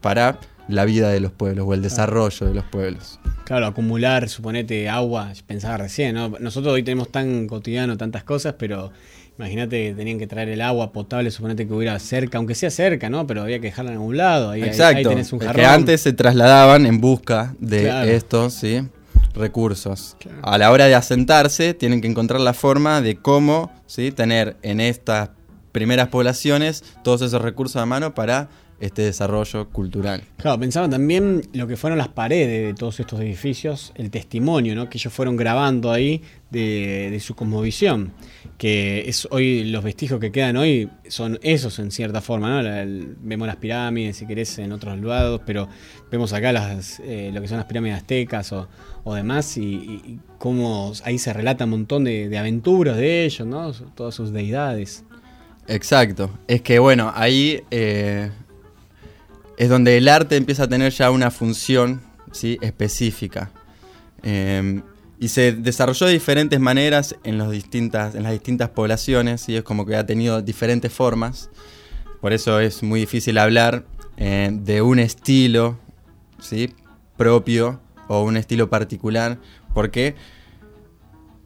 para 0.00 0.38
la 0.68 0.84
vida 0.84 1.08
de 1.10 1.20
los 1.20 1.32
pueblos 1.32 1.66
o 1.68 1.74
el 1.74 1.82
desarrollo 1.82 2.46
de 2.46 2.54
los 2.54 2.64
pueblos. 2.64 3.18
Claro, 3.44 3.66
acumular, 3.66 4.28
suponete, 4.28 4.88
agua, 4.88 5.32
pensaba 5.46 5.76
recién, 5.76 6.14
¿no? 6.14 6.28
Nosotros 6.40 6.72
hoy 6.74 6.82
tenemos 6.82 7.10
tan 7.10 7.46
cotidiano 7.46 7.96
tantas 7.96 8.22
cosas, 8.24 8.54
pero 8.58 8.92
imagínate 9.38 9.88
que 9.88 9.94
tenían 9.94 10.18
que 10.18 10.26
traer 10.26 10.48
el 10.50 10.60
agua 10.60 10.92
potable, 10.92 11.30
suponete 11.30 11.66
que 11.66 11.72
hubiera 11.74 11.98
cerca, 11.98 12.38
aunque 12.38 12.54
sea 12.54 12.70
cerca, 12.70 13.10
¿no? 13.10 13.26
Pero 13.26 13.42
había 13.42 13.58
que 13.58 13.66
dejarla 13.66 13.90
en 13.90 13.96
algún 13.98 14.16
lado, 14.16 14.50
ahí, 14.50 14.62
Exacto. 14.62 14.98
ahí 14.98 15.04
tenés 15.04 15.32
un 15.32 15.40
jarrón. 15.40 15.56
que 15.56 15.64
antes 15.66 16.00
se 16.00 16.12
trasladaban 16.12 16.86
en 16.86 17.00
busca 17.00 17.54
de 17.58 17.82
Claro. 17.82 18.10
estos 18.10 18.54
¿sí? 18.54 18.82
recursos. 19.34 20.16
Claro. 20.20 20.38
A 20.42 20.58
la 20.58 20.70
hora 20.70 20.86
de 20.86 20.94
asentarse, 20.94 21.74
tienen 21.74 22.00
que 22.00 22.08
encontrar 22.08 22.40
la 22.40 22.52
forma 22.54 23.00
de 23.00 23.16
cómo 23.16 23.72
¿sí? 23.86 24.12
tener 24.12 24.56
en 24.62 24.80
estas 24.80 25.30
primeras 25.72 26.08
poblaciones 26.08 26.84
todos 27.02 27.22
esos 27.22 27.40
recursos 27.42 27.76
a 27.80 27.86
mano 27.86 28.14
para 28.14 28.48
este 28.82 29.02
desarrollo 29.02 29.68
cultural. 29.70 30.22
Claro, 30.36 30.58
pensaba 30.60 30.88
también 30.88 31.40
lo 31.54 31.66
que 31.66 31.76
fueron 31.76 31.98
las 31.98 32.08
paredes 32.08 32.66
de 32.66 32.74
todos 32.74 32.98
estos 33.00 33.20
edificios, 33.20 33.92
el 33.94 34.10
testimonio 34.10 34.74
¿no? 34.74 34.90
que 34.90 34.98
ellos 34.98 35.12
fueron 35.12 35.36
grabando 35.36 35.90
ahí 35.92 36.20
de, 36.50 37.08
de 37.10 37.20
su 37.20 37.34
cosmovisión, 37.34 38.12
que 38.58 39.08
es 39.08 39.26
hoy 39.30 39.64
los 39.64 39.82
vestigios 39.84 40.20
que 40.20 40.30
quedan 40.32 40.56
hoy 40.56 40.90
son 41.08 41.38
esos 41.42 41.78
en 41.78 41.90
cierta 41.90 42.20
forma, 42.20 42.50
¿no? 42.50 42.60
La- 42.62 42.82
el- 42.82 43.16
vemos 43.22 43.46
las 43.46 43.56
pirámides, 43.56 44.16
si 44.18 44.26
querés, 44.26 44.58
en 44.58 44.72
otros 44.72 44.98
lados, 45.00 45.40
pero 45.46 45.68
vemos 46.10 46.32
acá 46.32 46.52
las, 46.52 47.00
eh, 47.04 47.30
lo 47.32 47.40
que 47.40 47.48
son 47.48 47.56
las 47.56 47.66
pirámides 47.66 47.96
aztecas 47.98 48.52
o, 48.52 48.68
o 49.04 49.14
demás, 49.14 49.56
y, 49.56 49.62
y- 49.62 50.02
y 50.06 50.18
cómo 50.38 50.92
ahí 51.04 51.18
se 51.18 51.32
relata 51.32 51.64
un 51.64 51.70
montón 51.70 52.04
de, 52.04 52.28
de 52.28 52.36
aventuras 52.38 52.96
de 52.98 53.24
ellos, 53.24 53.46
¿no? 53.46 53.72
Todas 53.94 54.14
sus 54.14 54.32
deidades. 54.32 55.04
Exacto. 55.68 56.30
Es 56.48 56.60
que 56.60 56.78
bueno, 56.80 57.12
ahí 57.14 57.62
eh, 57.70 58.30
es 59.62 59.68
donde 59.68 59.96
el 59.96 60.08
arte 60.08 60.34
empieza 60.34 60.64
a 60.64 60.68
tener 60.68 60.92
ya 60.92 61.12
una 61.12 61.30
función 61.30 62.00
¿sí? 62.32 62.58
específica. 62.62 63.52
Eh, 64.24 64.82
y 65.20 65.28
se 65.28 65.52
desarrolló 65.52 66.06
de 66.06 66.14
diferentes 66.14 66.58
maneras 66.58 67.14
en, 67.22 67.38
los 67.38 67.52
distintas, 67.52 68.16
en 68.16 68.24
las 68.24 68.32
distintas 68.32 68.70
poblaciones, 68.70 69.48
y 69.48 69.54
es 69.54 69.62
como 69.62 69.86
que 69.86 69.94
ha 69.94 70.04
tenido 70.04 70.42
diferentes 70.42 70.92
formas. 70.92 71.48
Por 72.20 72.32
eso 72.32 72.58
es 72.58 72.82
muy 72.82 72.98
difícil 72.98 73.38
hablar 73.38 73.84
eh, 74.16 74.50
de 74.52 74.82
un 74.82 74.98
estilo 74.98 75.78
¿sí? 76.40 76.74
propio 77.16 77.80
o 78.08 78.24
un 78.24 78.36
estilo 78.36 78.68
particular, 78.68 79.38
porque 79.74 80.16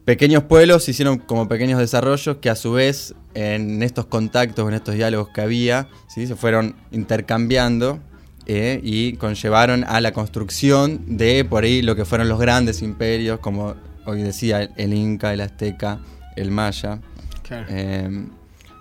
pequeños 0.05 0.41
pueblos 0.45 0.89
hicieron 0.89 1.19
como 1.19 1.47
pequeños 1.47 1.79
desarrollos 1.79 2.37
que 2.37 2.49
a 2.49 2.55
su 2.55 2.71
vez 2.71 3.13
en 3.35 3.83
estos 3.83 4.07
contactos, 4.07 4.67
en 4.67 4.73
estos 4.73 4.95
diálogos 4.95 5.29
que 5.29 5.41
había, 5.41 5.87
¿sí? 6.07 6.25
se 6.25 6.35
fueron 6.35 6.75
intercambiando 6.89 7.99
eh, 8.49 8.79
y 8.81 9.17
conllevaron 9.17 9.83
a 9.83 9.99
la 9.99 10.13
construcción 10.13 11.17
de 11.17 11.43
por 11.43 11.65
ahí 11.65 11.81
lo 11.81 11.97
que 11.97 12.05
fueron 12.05 12.29
los 12.29 12.39
grandes 12.39 12.81
imperios, 12.81 13.39
como 13.39 13.75
hoy 14.05 14.23
decía 14.23 14.69
el, 14.77 14.93
Inca, 14.93 15.33
el 15.33 15.41
Azteca, 15.41 15.99
el 16.37 16.49
Maya. 16.49 16.99
Eh, 17.51 18.25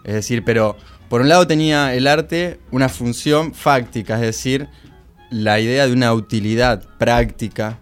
es 0.04 0.14
decir, 0.14 0.44
pero 0.44 0.76
por 1.08 1.20
un 1.20 1.28
lado 1.28 1.48
tenía 1.48 1.94
el 1.94 2.06
arte 2.06 2.60
una 2.70 2.88
función 2.88 3.54
fáctica, 3.54 4.14
es 4.14 4.20
decir, 4.20 4.68
la 5.30 5.58
idea 5.58 5.88
de 5.88 5.92
una 5.92 6.12
utilidad 6.12 6.84
práctica, 6.98 7.80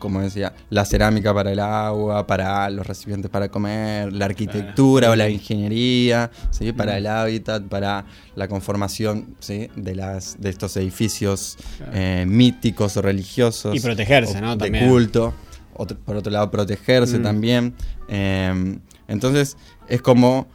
como 0.00 0.20
decía, 0.20 0.52
la 0.70 0.84
cerámica 0.84 1.32
para 1.32 1.52
el 1.52 1.60
agua, 1.60 2.26
para 2.26 2.68
los 2.70 2.84
recipientes 2.84 3.30
para 3.30 3.48
comer, 3.48 4.12
la 4.12 4.24
arquitectura 4.24 5.10
o 5.10 5.14
la 5.14 5.28
ingeniería, 5.28 6.32
¿sí? 6.50 6.72
para 6.72 6.98
el 6.98 7.06
hábitat, 7.06 7.62
para 7.64 8.04
la 8.34 8.48
conformación 8.48 9.36
¿sí? 9.38 9.68
de, 9.76 9.94
las, 9.94 10.40
de 10.40 10.50
estos 10.50 10.76
edificios 10.76 11.56
Claro. 11.76 11.92
eh, 11.94 12.24
míticos 12.26 12.96
o 12.96 13.02
religiosos. 13.02 13.76
Y 13.76 13.80
protegerse, 13.80 14.38
o 14.38 14.40
¿no? 14.40 14.56
De 14.56 14.64
También. 14.64 14.88
culto. 14.88 15.32
Otro- 15.74 15.96
por 15.98 16.16
otro 16.16 16.32
lado, 16.32 16.50
protegerse 16.50 17.18
Mm. 17.18 17.22
también. 17.22 17.74
Eh, 18.08 18.78
entonces, 19.06 19.56
es 19.88 20.02
como 20.02 20.48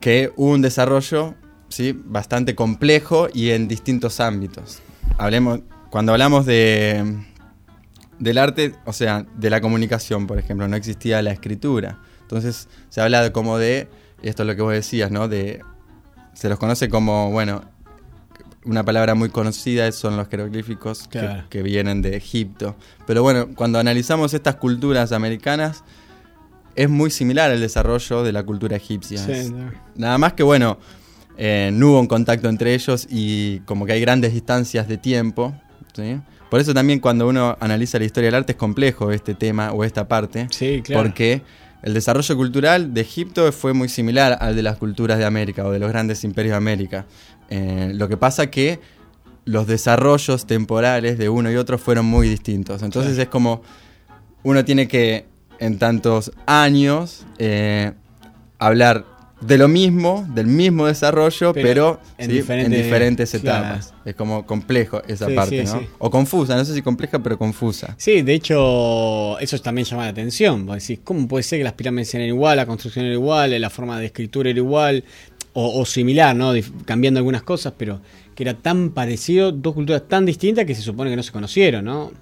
que 0.00 0.32
hubo 0.36 0.50
un 0.52 0.62
desarrollo 0.62 1.34
¿sí? 1.68 1.92
bastante 2.04 2.54
complejo 2.54 3.28
y 3.32 3.50
en 3.50 3.68
distintos 3.68 4.20
ámbitos. 4.20 4.80
Hablemos, 5.18 5.60
cuando 5.90 6.12
hablamos 6.12 6.44
de, 6.46 7.24
del 8.18 8.38
arte, 8.38 8.74
o 8.84 8.92
sea, 8.92 9.26
de 9.36 9.50
la 9.50 9.60
comunicación, 9.60 10.26
por 10.26 10.38
ejemplo, 10.38 10.68
no 10.68 10.76
existía 10.76 11.22
la 11.22 11.32
escritura. 11.32 11.98
Entonces 12.22 12.68
se 12.88 13.00
habla 13.00 13.32
como 13.32 13.58
de, 13.58 13.88
esto 14.22 14.42
es 14.42 14.46
lo 14.46 14.56
que 14.56 14.62
vos 14.62 14.72
decías, 14.72 15.10
¿no? 15.10 15.28
De, 15.28 15.60
se 16.32 16.48
los 16.48 16.58
conoce 16.58 16.88
como, 16.88 17.30
bueno, 17.30 17.62
una 18.64 18.82
palabra 18.82 19.14
muy 19.14 19.28
conocida 19.28 19.90
son 19.92 20.16
los 20.16 20.28
jeroglíficos 20.28 21.08
que, 21.08 21.62
vienen 21.62 22.02
de 22.02 22.16
Egipto. 22.16 22.76
Pero 23.06 23.22
bueno, 23.22 23.48
cuando 23.54 23.78
analizamos 23.78 24.34
estas 24.34 24.56
culturas 24.56 25.12
americanas, 25.12 25.84
es 26.74 26.88
muy 26.88 27.10
similar 27.10 27.50
al 27.50 27.60
desarrollo 27.60 28.22
de 28.22 28.32
la 28.32 28.42
cultura 28.42 28.76
egipcia. 28.76 29.20
Nada 29.94 30.18
más 30.18 30.32
que 30.32 30.42
bueno, 30.42 30.78
eh, 31.36 31.70
no 31.72 31.90
hubo 31.90 32.00
un 32.00 32.06
contacto 32.06 32.48
entre 32.48 32.74
ellos 32.74 33.06
y 33.10 33.60
como 33.60 33.86
que 33.86 33.92
hay 33.92 34.00
grandes 34.00 34.32
distancias 34.32 34.88
de 34.88 34.96
tiempo. 34.96 35.54
Por 36.54 36.60
eso 36.60 36.72
también 36.72 37.00
cuando 37.00 37.26
uno 37.26 37.56
analiza 37.58 37.98
la 37.98 38.04
historia 38.04 38.28
del 38.28 38.36
arte 38.36 38.52
es 38.52 38.56
complejo 38.56 39.10
este 39.10 39.34
tema 39.34 39.72
o 39.72 39.82
esta 39.82 40.06
parte. 40.06 40.46
Sí, 40.52 40.82
claro. 40.84 41.02
Porque 41.02 41.42
el 41.82 41.94
desarrollo 41.94 42.36
cultural 42.36 42.94
de 42.94 43.00
Egipto 43.00 43.50
fue 43.50 43.72
muy 43.72 43.88
similar 43.88 44.38
al 44.40 44.54
de 44.54 44.62
las 44.62 44.76
culturas 44.76 45.18
de 45.18 45.24
América 45.24 45.66
o 45.66 45.72
de 45.72 45.80
los 45.80 45.88
grandes 45.88 46.22
imperios 46.22 46.52
de 46.52 46.56
América. 46.58 47.06
Eh, 47.50 47.90
lo 47.94 48.06
que 48.06 48.16
pasa 48.16 48.52
que 48.52 48.78
los 49.44 49.66
desarrollos 49.66 50.46
temporales 50.46 51.18
de 51.18 51.28
uno 51.28 51.50
y 51.50 51.56
otro 51.56 51.76
fueron 51.76 52.06
muy 52.06 52.28
distintos. 52.28 52.84
Entonces 52.84 53.18
es 53.18 53.26
como 53.26 53.62
uno 54.44 54.64
tiene 54.64 54.86
que 54.86 55.26
en 55.58 55.80
tantos 55.80 56.30
años 56.46 57.26
eh, 57.38 57.94
hablar 58.60 59.04
de 59.40 59.58
lo 59.58 59.68
mismo, 59.68 60.26
del 60.34 60.46
mismo 60.46 60.86
desarrollo, 60.86 61.52
pero, 61.52 62.00
en, 62.18 62.30
diferentes, 62.30 63.34
etapas. 63.34 63.92
Es 64.04 64.14
como 64.14 64.46
complejo 64.46 65.02
esa 65.06 65.28
parte, 65.28 65.64
¿no? 65.64 65.82
O 65.98 66.10
confusa, 66.10 66.56
no 66.56 66.64
sé 66.64 66.74
si 66.74 66.82
compleja, 66.82 67.18
pero 67.18 67.36
confusa. 67.38 67.94
Sí, 67.98 68.22
de 68.22 68.34
hecho, 68.34 69.38
eso 69.38 69.58
también 69.58 69.86
llama 69.86 70.04
la 70.04 70.10
atención. 70.10 70.64
Vos 70.66 70.76
decís, 70.80 71.00
¿cómo 71.04 71.28
puede 71.28 71.42
ser 71.42 71.58
que 71.58 71.64
las 71.64 71.74
pirámides 71.74 72.14
eran 72.14 72.28
igual, 72.28 72.56
la 72.56 72.66
construcción 72.66 73.04
era 73.04 73.14
igual, 73.14 73.60
la 73.60 73.70
forma 73.70 73.98
de 73.98 74.06
escritura 74.06 74.50
era 74.50 74.58
igual, 74.58 75.04
o, 75.52 75.84
similar, 75.86 76.34
¿no? 76.34 76.52
cambiando 76.84 77.18
algunas 77.18 77.42
cosas, 77.42 77.74
pero 77.76 78.00
que 78.34 78.42
era 78.42 78.54
tan 78.54 78.90
parecido, 78.90 79.52
dos 79.52 79.74
culturas 79.74 80.02
tan 80.08 80.26
distintas 80.26 80.64
que 80.64 80.74
se 80.74 80.82
supone 80.82 81.10
que 81.10 81.16
no 81.16 81.22
se 81.22 81.30
conocieron, 81.30 81.84
¿no? 81.84 82.12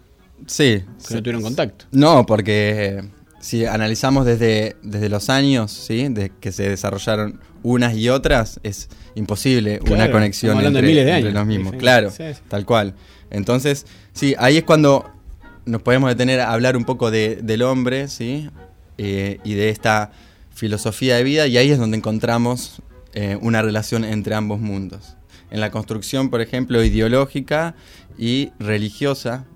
Sí. 0.47 0.83
Que 1.09 1.15
no 1.15 1.23
tuvieron 1.23 1.43
contacto. 1.43 1.87
No, 1.93 2.27
porque 2.27 3.03
si 3.43 3.67
analizamos 3.67 4.25
desde, 4.25 4.77
desde 4.83 5.09
los 5.09 5.29
años, 5.29 5.73
¿sí? 5.73 6.07
De 6.09 6.31
que 6.41 6.53
se 6.53 6.69
desarrollaron 6.69 7.41
unas 7.65 7.95
y 7.97 8.09
otras, 8.09 8.61
es 8.63 8.89
imposible 9.17 9.81
una 9.91 10.13
conexión 10.13 10.65
entre, 10.65 11.33
los 11.33 11.47
mismos. 11.47 11.75
Claro, 11.77 12.13
tal 12.47 12.65
cual. 12.65 12.95
Entonces, 13.31 13.85
sí, 14.13 14.37
ahí 14.39 14.59
es 14.59 14.63
cuando 14.63 15.11
nos 15.65 15.83
podemos 15.83 16.09
detener 16.09 16.39
a 16.39 16.53
hablar 16.53 16.77
un 16.77 16.85
poco 16.85 17.11
de, 17.11 17.41
del 17.43 17.63
hombre, 17.63 18.07
¿sí? 18.07 18.49
Eh, 18.97 19.41
y 19.43 19.55
de 19.55 19.71
esta 19.71 20.13
filosofía 20.55 21.17
de 21.17 21.25
vida, 21.25 21.49
y 21.49 21.57
ahí 21.57 21.73
es 21.73 21.81
donde 21.81 21.97
encontramos 21.97 22.81
eh, 23.13 23.37
una 23.41 23.61
relación 23.61 24.05
entre 24.05 24.37
ambos 24.37 24.61
mundos. 24.61 25.17
En 25.51 25.61
la 25.61 25.73
construcción, 25.73 26.31
por 26.31 26.41
ejemplo, 26.43 26.85
ideológica 26.85 27.75
y 28.17 28.53
religiosa, 28.61 29.47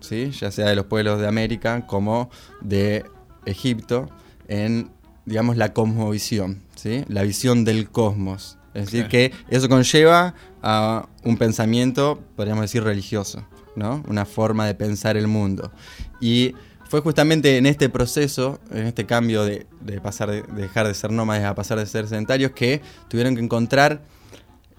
¿sí? 0.00 0.32
ya 0.32 0.50
sea 0.50 0.66
de 0.66 0.74
los 0.74 0.86
pueblos 0.86 1.20
de 1.20 1.28
América 1.28 1.86
como 1.86 2.28
de 2.60 3.04
Egipto, 3.46 4.08
en 4.48 4.90
digamos 5.24 5.56
la 5.56 5.72
cosmovisión, 5.72 6.62
¿sí? 6.76 7.04
la 7.08 7.22
visión 7.22 7.64
del 7.64 7.90
cosmos. 7.90 8.58
Es 8.74 8.86
decir, 8.86 9.08
que 9.08 9.32
eso 9.48 9.68
conlleva 9.68 10.34
a 10.62 11.08
un 11.24 11.38
pensamiento, 11.38 12.22
podríamos 12.36 12.62
decir, 12.62 12.84
religioso, 12.84 13.46
¿no? 13.74 14.04
una 14.06 14.26
forma 14.26 14.66
de 14.66 14.74
pensar 14.74 15.16
el 15.16 15.28
mundo. 15.28 15.72
Y 16.20 16.54
fue 16.88 17.00
justamente 17.00 17.56
en 17.56 17.66
este 17.66 17.88
proceso, 17.88 18.60
en 18.70 18.86
este 18.86 19.06
cambio 19.06 19.44
de, 19.44 19.66
pasar 20.02 20.30
de, 20.30 20.42
dejar 20.42 20.86
de 20.86 20.94
ser 20.94 21.10
nómades 21.10 21.44
a 21.44 21.54
pasar 21.54 21.78
de 21.78 21.86
ser 21.86 22.06
sedentarios, 22.06 22.52
que 22.52 22.82
tuvieron 23.08 23.34
que 23.34 23.42
encontrar 23.42 24.02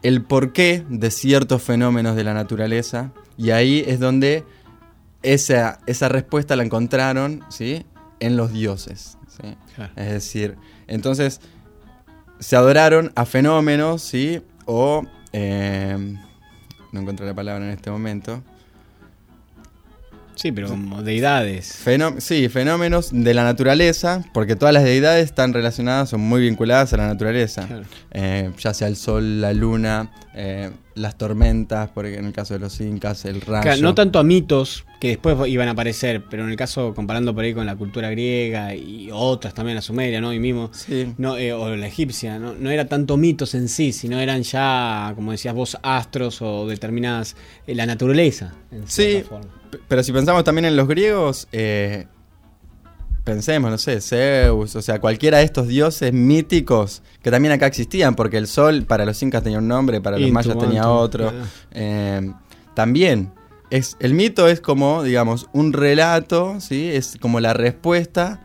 el 0.03 0.21
porqué 0.21 0.85
de 0.89 1.11
ciertos 1.11 1.63
fenómenos 1.63 2.15
de 2.15 2.23
la 2.23 2.33
naturaleza. 2.33 3.11
Y 3.35 3.49
ahí 3.49 3.83
es 3.87 3.99
donde 3.99 4.45
esa, 5.23 5.79
esa 5.87 6.07
respuesta 6.07 6.55
la 6.55 6.63
encontraron 6.63 7.43
¿sí? 7.49 7.83
En 8.19 8.37
los 8.37 8.51
dioses. 8.51 9.17
Es 9.95 10.11
decir, 10.11 10.57
entonces 10.87 11.41
se 12.39 12.55
adoraron 12.55 13.11
a 13.15 13.25
fenómenos, 13.25 14.01
¿sí? 14.01 14.41
O... 14.65 15.03
Eh, 15.33 16.15
no 16.91 17.01
encuentro 17.01 17.25
la 17.25 17.33
palabra 17.33 17.65
en 17.65 17.71
este 17.71 17.91
momento. 17.91 18.41
Sí, 20.37 20.51
pero 20.51 20.69
como 20.69 21.01
deidades. 21.01 21.83
sí, 22.19 22.47
fenómenos 22.47 23.09
de 23.11 23.33
la 23.33 23.43
naturaleza, 23.43 24.23
porque 24.33 24.55
todas 24.55 24.71
las 24.71 24.83
deidades 24.83 25.25
están 25.25 25.51
relacionadas, 25.51 26.09
son 26.09 26.21
muy 26.21 26.41
vinculadas 26.41 26.93
a 26.93 26.97
la 26.97 27.07
naturaleza. 27.07 27.67
Eh, 28.11 28.51
ya 28.59 28.73
sea 28.75 28.87
el 28.87 28.97
sol, 28.97 29.41
la 29.41 29.51
luna, 29.53 30.11
eh, 30.35 30.69
las 30.93 31.17
tormentas, 31.17 31.89
porque 31.91 32.17
en 32.17 32.25
el 32.25 32.33
caso 32.33 32.53
de 32.53 32.59
los 32.59 32.79
incas, 32.81 33.25
el 33.25 33.41
rayo. 33.41 33.81
no 33.81 33.95
tanto 33.95 34.19
a 34.19 34.23
mitos 34.23 34.85
que 34.99 35.09
después 35.09 35.35
iban 35.47 35.69
a 35.69 35.71
aparecer, 35.71 36.23
pero 36.29 36.43
en 36.43 36.51
el 36.51 36.55
caso, 36.55 36.93
comparando 36.93 37.33
por 37.33 37.43
ahí 37.43 37.55
con 37.55 37.65
la 37.65 37.75
cultura 37.75 38.11
griega 38.11 38.75
y 38.75 39.09
otras 39.11 39.55
también, 39.55 39.75
la 39.75 39.81
sumeria, 39.81 40.21
¿no? 40.21 40.33
Y 40.33 40.39
mismo, 40.39 40.69
no, 41.17 41.35
eh, 41.35 41.53
o 41.53 41.75
la 41.75 41.87
egipcia, 41.87 42.37
¿no? 42.37 42.53
no 42.53 42.69
era 42.69 42.87
tanto 42.87 43.17
mitos 43.17 43.55
en 43.55 43.69
sí, 43.69 43.91
sino 43.91 44.19
eran 44.19 44.43
ya, 44.43 45.13
como 45.15 45.31
decías 45.31 45.55
vos, 45.55 45.77
astros 45.81 46.43
o 46.43 46.67
determinadas, 46.67 47.35
la 47.65 47.87
naturaleza. 47.87 48.53
En 48.71 48.87
sí, 48.87 49.23
forma 49.27 49.56
pero 49.87 50.03
si 50.03 50.11
pensamos 50.11 50.43
también 50.43 50.65
en 50.65 50.75
los 50.75 50.87
griegos, 50.87 51.47
eh, 51.51 52.07
pensemos, 53.23 53.69
no 53.69 53.77
sé, 53.77 53.99
Zeus, 54.01 54.75
o 54.75 54.81
sea, 54.81 54.99
cualquiera 54.99 55.39
de 55.39 55.43
estos 55.43 55.67
dioses 55.67 56.13
míticos 56.13 57.03
que 57.21 57.31
también 57.31 57.51
acá 57.51 57.67
existían, 57.67 58.15
porque 58.15 58.37
el 58.37 58.47
sol 58.47 58.85
para 58.85 59.05
los 59.05 59.21
incas 59.21 59.43
tenía 59.43 59.59
un 59.59 59.67
nombre, 59.67 60.01
para 60.01 60.17
los 60.17 60.31
mayas 60.31 60.57
tenía 60.57 60.89
otro. 60.89 61.31
Eh, 61.71 62.31
también, 62.73 63.33
es, 63.69 63.97
el 63.99 64.13
mito 64.13 64.47
es 64.47 64.61
como, 64.61 65.03
digamos, 65.03 65.47
un 65.51 65.73
relato, 65.73 66.59
¿sí? 66.61 66.89
Es 66.93 67.17
como 67.19 67.39
la 67.39 67.53
respuesta 67.53 68.41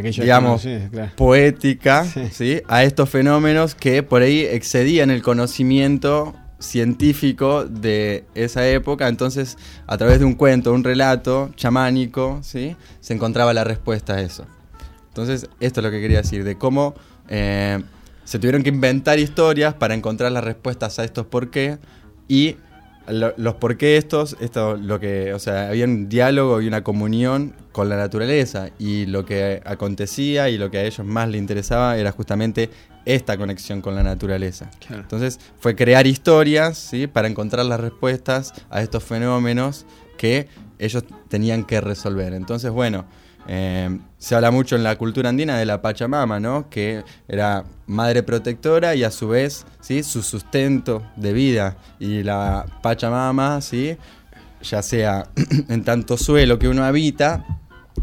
digamos, 0.00 0.66
poética 1.16 2.04
¿sí? 2.30 2.62
a 2.68 2.84
estos 2.84 3.10
fenómenos 3.10 3.74
que 3.74 4.02
por 4.02 4.22
ahí 4.22 4.40
excedían 4.40 5.10
el 5.10 5.22
conocimiento 5.22 6.34
científico 6.62 7.64
de 7.64 8.24
esa 8.34 8.66
época, 8.68 9.08
entonces 9.08 9.58
a 9.86 9.98
través 9.98 10.20
de 10.20 10.24
un 10.24 10.34
cuento, 10.34 10.72
un 10.72 10.84
relato 10.84 11.50
chamánico, 11.56 12.38
¿sí? 12.42 12.76
se 13.00 13.14
encontraba 13.14 13.52
la 13.52 13.64
respuesta 13.64 14.14
a 14.14 14.20
eso. 14.20 14.46
Entonces, 15.08 15.48
esto 15.60 15.80
es 15.80 15.84
lo 15.84 15.90
que 15.90 16.00
quería 16.00 16.18
decir, 16.18 16.42
de 16.42 16.56
cómo 16.56 16.94
eh, 17.28 17.82
se 18.24 18.38
tuvieron 18.38 18.62
que 18.62 18.70
inventar 18.70 19.18
historias 19.18 19.74
para 19.74 19.94
encontrar 19.94 20.32
las 20.32 20.42
respuestas 20.42 20.98
a 20.98 21.04
estos 21.04 21.26
por 21.26 21.50
qué 21.50 21.78
y 22.28 22.56
los 23.08 23.54
por 23.54 23.76
qué 23.76 23.96
estos, 23.96 24.36
esto 24.40 24.76
lo 24.76 25.00
que, 25.00 25.34
o 25.34 25.38
sea, 25.38 25.68
había 25.68 25.84
un 25.84 26.08
diálogo 26.08 26.60
y 26.60 26.68
una 26.68 26.84
comunión 26.84 27.54
con 27.72 27.88
la 27.88 27.96
naturaleza 27.96 28.70
y 28.78 29.06
lo 29.06 29.24
que 29.24 29.60
acontecía 29.64 30.50
y 30.50 30.58
lo 30.58 30.70
que 30.70 30.78
a 30.78 30.84
ellos 30.84 31.04
más 31.06 31.28
les 31.28 31.40
interesaba 31.40 31.96
era 31.96 32.12
justamente 32.12 32.70
esta 33.04 33.36
conexión 33.36 33.80
con 33.80 33.94
la 33.94 34.02
naturaleza. 34.02 34.70
Entonces 34.90 35.40
fue 35.58 35.74
crear 35.74 36.06
historias 36.06 36.78
¿sí? 36.78 37.06
para 37.06 37.28
encontrar 37.28 37.66
las 37.66 37.80
respuestas 37.80 38.52
a 38.70 38.82
estos 38.82 39.02
fenómenos 39.02 39.86
que 40.16 40.48
ellos 40.78 41.04
tenían 41.28 41.64
que 41.64 41.80
resolver. 41.80 42.32
Entonces, 42.34 42.70
bueno, 42.70 43.04
eh, 43.48 43.98
se 44.18 44.34
habla 44.34 44.50
mucho 44.50 44.76
en 44.76 44.84
la 44.84 44.96
cultura 44.96 45.28
andina 45.28 45.58
de 45.58 45.66
la 45.66 45.82
Pachamama, 45.82 46.38
¿no? 46.38 46.68
que 46.70 47.02
era 47.28 47.64
madre 47.86 48.22
protectora 48.22 48.94
y 48.94 49.04
a 49.04 49.10
su 49.10 49.28
vez 49.28 49.66
¿sí? 49.80 50.02
su 50.02 50.22
sustento 50.22 51.02
de 51.16 51.32
vida. 51.32 51.76
Y 51.98 52.22
la 52.22 52.66
Pachamama, 52.82 53.60
¿sí? 53.60 53.96
ya 54.62 54.82
sea 54.82 55.28
en 55.68 55.84
tanto 55.84 56.16
suelo 56.16 56.58
que 56.58 56.68
uno 56.68 56.84
habita, 56.84 57.44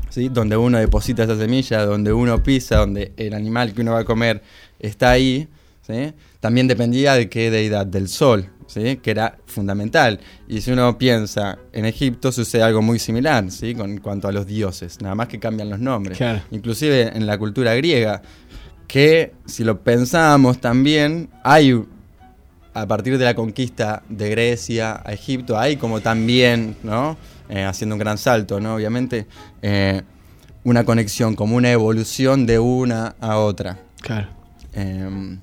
¿sí? 0.09 0.29
donde 0.29 0.57
uno 0.57 0.77
deposita 0.77 1.23
esa 1.23 1.37
semilla, 1.37 1.85
donde 1.85 2.11
uno 2.11 2.43
pisa, 2.43 2.77
donde 2.77 3.13
el 3.17 3.33
animal 3.33 3.73
que 3.73 3.81
uno 3.81 3.93
va 3.93 3.99
a 3.99 4.05
comer 4.05 4.43
está 4.79 5.11
ahí, 5.11 5.47
¿sí? 5.81 6.13
También 6.39 6.67
dependía 6.67 7.13
de 7.15 7.29
qué 7.29 7.51
deidad, 7.51 7.85
del 7.85 8.07
sol, 8.07 8.49
¿sí? 8.67 8.97
que 8.97 9.11
era 9.11 9.37
fundamental. 9.45 10.19
Y 10.47 10.61
si 10.61 10.71
uno 10.71 10.97
piensa, 10.97 11.57
en 11.73 11.85
Egipto 11.85 12.31
sucede 12.31 12.63
algo 12.63 12.81
muy 12.81 12.99
similar 12.99 13.51
¿sí? 13.51 13.75
con 13.75 13.97
cuanto 13.99 14.27
a 14.27 14.31
los 14.31 14.45
dioses, 14.45 15.01
nada 15.01 15.15
más 15.15 15.27
que 15.27 15.39
cambian 15.39 15.69
los 15.69 15.79
nombres. 15.79 16.19
Inclusive 16.51 17.15
en 17.15 17.25
la 17.25 17.37
cultura 17.37 17.75
griega, 17.75 18.21
que 18.87 19.33
si 19.45 19.63
lo 19.63 19.81
pensamos 19.81 20.59
también, 20.59 21.29
hay 21.43 21.83
a 22.73 22.87
partir 22.87 23.17
de 23.17 23.25
la 23.25 23.35
conquista 23.35 24.03
de 24.09 24.29
Grecia 24.29 25.01
a 25.03 25.11
Egipto, 25.11 25.57
hay 25.57 25.75
como 25.75 26.01
también, 26.01 26.75
¿no? 26.83 27.17
Eh, 27.49 27.63
haciendo 27.63 27.95
un 27.95 27.99
gran 27.99 28.17
salto, 28.17 28.59
¿no? 28.59 28.75
Obviamente, 28.75 29.25
eh, 29.61 30.01
una 30.63 30.83
conexión, 30.83 31.35
como 31.35 31.55
una 31.55 31.71
evolución 31.71 32.45
de 32.45 32.59
una 32.59 33.15
a 33.19 33.37
otra. 33.37 33.79
Claro. 34.01 34.27
Em, 34.73 35.39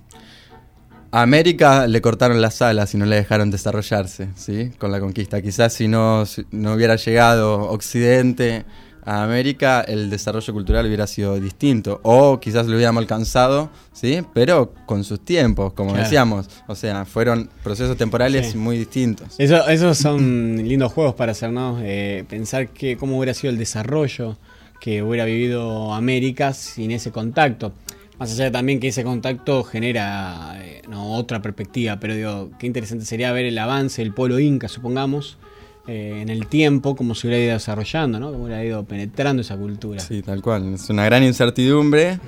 a 1.10 1.22
América 1.22 1.86
le 1.86 2.00
cortaron 2.00 2.40
las 2.40 2.60
alas 2.62 2.94
y 2.94 2.98
no 2.98 3.06
le 3.06 3.16
dejaron 3.16 3.50
desarrollarse, 3.50 4.28
¿sí? 4.34 4.70
Con 4.78 4.92
la 4.92 5.00
conquista. 5.00 5.40
Quizás 5.40 5.72
si 5.72 5.88
no, 5.88 6.24
no 6.50 6.72
hubiera 6.74 6.96
llegado 6.96 7.70
Occidente 7.70 8.64
a 9.06 9.22
América, 9.22 9.82
el 9.82 10.10
desarrollo 10.10 10.52
cultural 10.52 10.84
hubiera 10.84 11.06
sido 11.06 11.38
distinto. 11.38 12.00
O 12.02 12.40
quizás 12.40 12.66
lo 12.66 12.74
hubiéramos 12.74 13.00
alcanzado, 13.00 13.70
¿sí? 13.92 14.22
Pero 14.34 14.74
con 14.84 15.04
sus 15.04 15.24
tiempos, 15.24 15.72
como 15.74 15.94
decíamos. 15.94 16.48
O 16.66 16.74
sea, 16.74 17.04
fueron 17.04 17.48
procesos 17.62 17.96
temporales 17.96 18.56
muy 18.56 18.76
distintos. 18.76 19.36
Eso, 19.38 19.66
esos 19.68 19.96
son 19.96 20.56
lindos 20.56 20.92
juegos 20.92 21.14
para 21.14 21.32
hacernos 21.32 21.80
eh, 21.84 22.24
pensar 22.28 22.68
que 22.68 22.96
cómo 22.96 23.16
hubiera 23.16 23.32
sido 23.32 23.52
el 23.52 23.58
desarrollo 23.58 24.36
que 24.80 25.02
hubiera 25.02 25.24
vivido 25.24 25.94
América 25.94 26.52
sin 26.52 26.90
ese 26.90 27.12
contacto. 27.12 27.72
Más 28.18 28.32
allá 28.32 28.44
de 28.44 28.50
también 28.50 28.80
que 28.80 28.88
ese 28.88 29.04
contacto 29.04 29.62
genera 29.62 30.58
eh, 30.62 30.82
otra 30.94 31.42
perspectiva, 31.42 32.00
pero 32.00 32.14
digo, 32.14 32.50
qué 32.58 32.66
interesante 32.66 33.04
sería 33.04 33.30
ver 33.32 33.44
el 33.44 33.58
avance 33.58 34.02
del 34.02 34.14
pueblo 34.14 34.38
inca, 34.38 34.68
supongamos, 34.68 35.38
eh, 35.86 36.20
en 36.22 36.30
el 36.30 36.46
tiempo, 36.46 36.96
cómo 36.96 37.14
se 37.14 37.26
hubiera 37.26 37.44
ido 37.44 37.52
desarrollando, 37.54 38.18
¿no? 38.18 38.32
Cómo 38.32 38.44
hubiera 38.44 38.64
ido 38.64 38.84
penetrando 38.84 39.42
esa 39.42 39.56
cultura. 39.56 40.00
Sí, 40.00 40.22
tal 40.22 40.40
cual. 40.40 40.74
Es 40.74 40.88
una 40.88 41.04
gran 41.04 41.22
incertidumbre, 41.22 42.18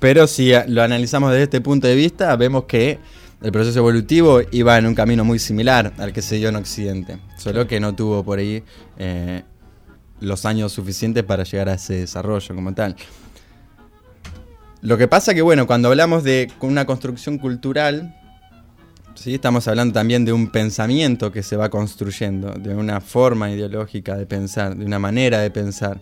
pero 0.00 0.26
si 0.26 0.52
lo 0.68 0.82
analizamos 0.82 1.30
desde 1.30 1.44
este 1.44 1.60
punto 1.60 1.86
de 1.86 1.94
vista, 1.94 2.34
vemos 2.36 2.64
que 2.64 2.98
el 3.42 3.52
proceso 3.52 3.78
evolutivo 3.78 4.40
iba 4.50 4.78
en 4.78 4.86
un 4.86 4.94
camino 4.94 5.24
muy 5.24 5.38
similar 5.38 5.92
al 5.98 6.12
que 6.12 6.22
se 6.22 6.36
dio 6.36 6.48
en 6.48 6.56
Occidente, 6.56 7.18
solo 7.36 7.66
que 7.66 7.78
no 7.78 7.94
tuvo 7.94 8.24
por 8.24 8.38
ahí 8.38 8.62
eh, 8.98 9.42
los 10.20 10.46
años 10.46 10.72
suficientes 10.72 11.22
para 11.24 11.44
llegar 11.44 11.68
a 11.68 11.74
ese 11.74 11.94
desarrollo 11.94 12.54
como 12.54 12.74
tal. 12.74 12.96
Lo 14.86 14.96
que 14.96 15.08
pasa 15.08 15.34
que, 15.34 15.42
bueno, 15.42 15.66
cuando 15.66 15.88
hablamos 15.88 16.22
de 16.22 16.48
una 16.60 16.86
construcción 16.86 17.38
cultural, 17.38 18.14
¿sí? 19.16 19.34
estamos 19.34 19.66
hablando 19.66 19.92
también 19.92 20.24
de 20.24 20.32
un 20.32 20.46
pensamiento 20.46 21.32
que 21.32 21.42
se 21.42 21.56
va 21.56 21.70
construyendo, 21.70 22.52
de 22.52 22.72
una 22.72 23.00
forma 23.00 23.50
ideológica 23.50 24.16
de 24.16 24.26
pensar, 24.26 24.76
de 24.76 24.84
una 24.84 25.00
manera 25.00 25.40
de 25.40 25.50
pensar. 25.50 26.00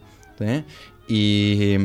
Y 1.08 1.76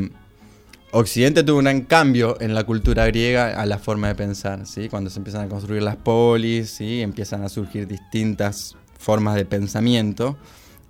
Occidente 0.90 1.42
tuvo 1.42 1.60
un 1.60 1.64
gran 1.64 1.80
cambio 1.86 2.38
en 2.38 2.52
la 2.52 2.64
cultura 2.64 3.06
griega 3.06 3.58
a 3.58 3.64
la 3.64 3.78
forma 3.78 4.08
de 4.08 4.14
pensar, 4.14 4.66
¿sí? 4.66 4.90
cuando 4.90 5.08
se 5.08 5.20
empiezan 5.20 5.46
a 5.46 5.48
construir 5.48 5.82
las 5.82 5.96
polis, 5.96 6.68
¿sí? 6.68 7.00
empiezan 7.00 7.42
a 7.44 7.48
surgir 7.48 7.88
distintas 7.88 8.76
formas 8.98 9.36
de 9.36 9.46
pensamiento 9.46 10.36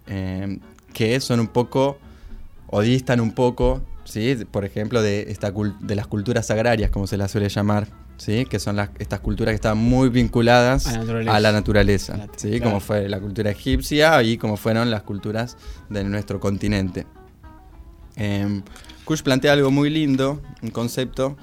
eh, 0.09 0.59
que 0.93 1.21
son 1.21 1.39
un 1.39 1.47
poco 1.47 1.99
o 2.67 2.81
distan 2.81 3.21
un 3.21 3.31
poco 3.31 3.81
¿sí? 4.11 4.45
por 4.51 4.65
ejemplo, 4.65 5.03
de, 5.03 5.27
esta, 5.29 5.53
de 5.81 5.95
las 5.95 6.07
culturas 6.07 6.51
agrarias, 6.51 6.91
como 6.91 7.07
se 7.07 7.17
las 7.17 7.31
suele 7.31 7.49
llamar, 7.49 7.87
¿sí? 8.17 8.45
que 8.45 8.59
son 8.59 8.77
las, 8.77 8.91
estas 8.99 9.21
culturas 9.21 9.53
que 9.53 9.57
están 9.57 9.79
muy 9.79 10.09
vinculadas 10.09 10.87
a, 10.87 11.41
la 11.41 11.53
naturaleza, 11.53 12.27
¿sí? 12.37 12.61
como 12.61 12.81
fue 12.81 13.09
la 13.09 13.21
cultura 13.21 13.51
egipcia 13.51 14.23
y 14.23 14.37
como 14.37 14.57
fueron 14.57 14.91
las 14.91 15.03
culturas 15.03 15.57
de 15.89 16.05
nuestro 16.05 16.41
continente. 16.41 17.07
Eh, 18.17 18.63
Kush 19.05 19.23
plantea 19.23 19.53
algo 19.53 19.71
muy 19.71 19.91
lindo, 19.91 20.43
un 20.63 20.71
concepto, 20.71 21.37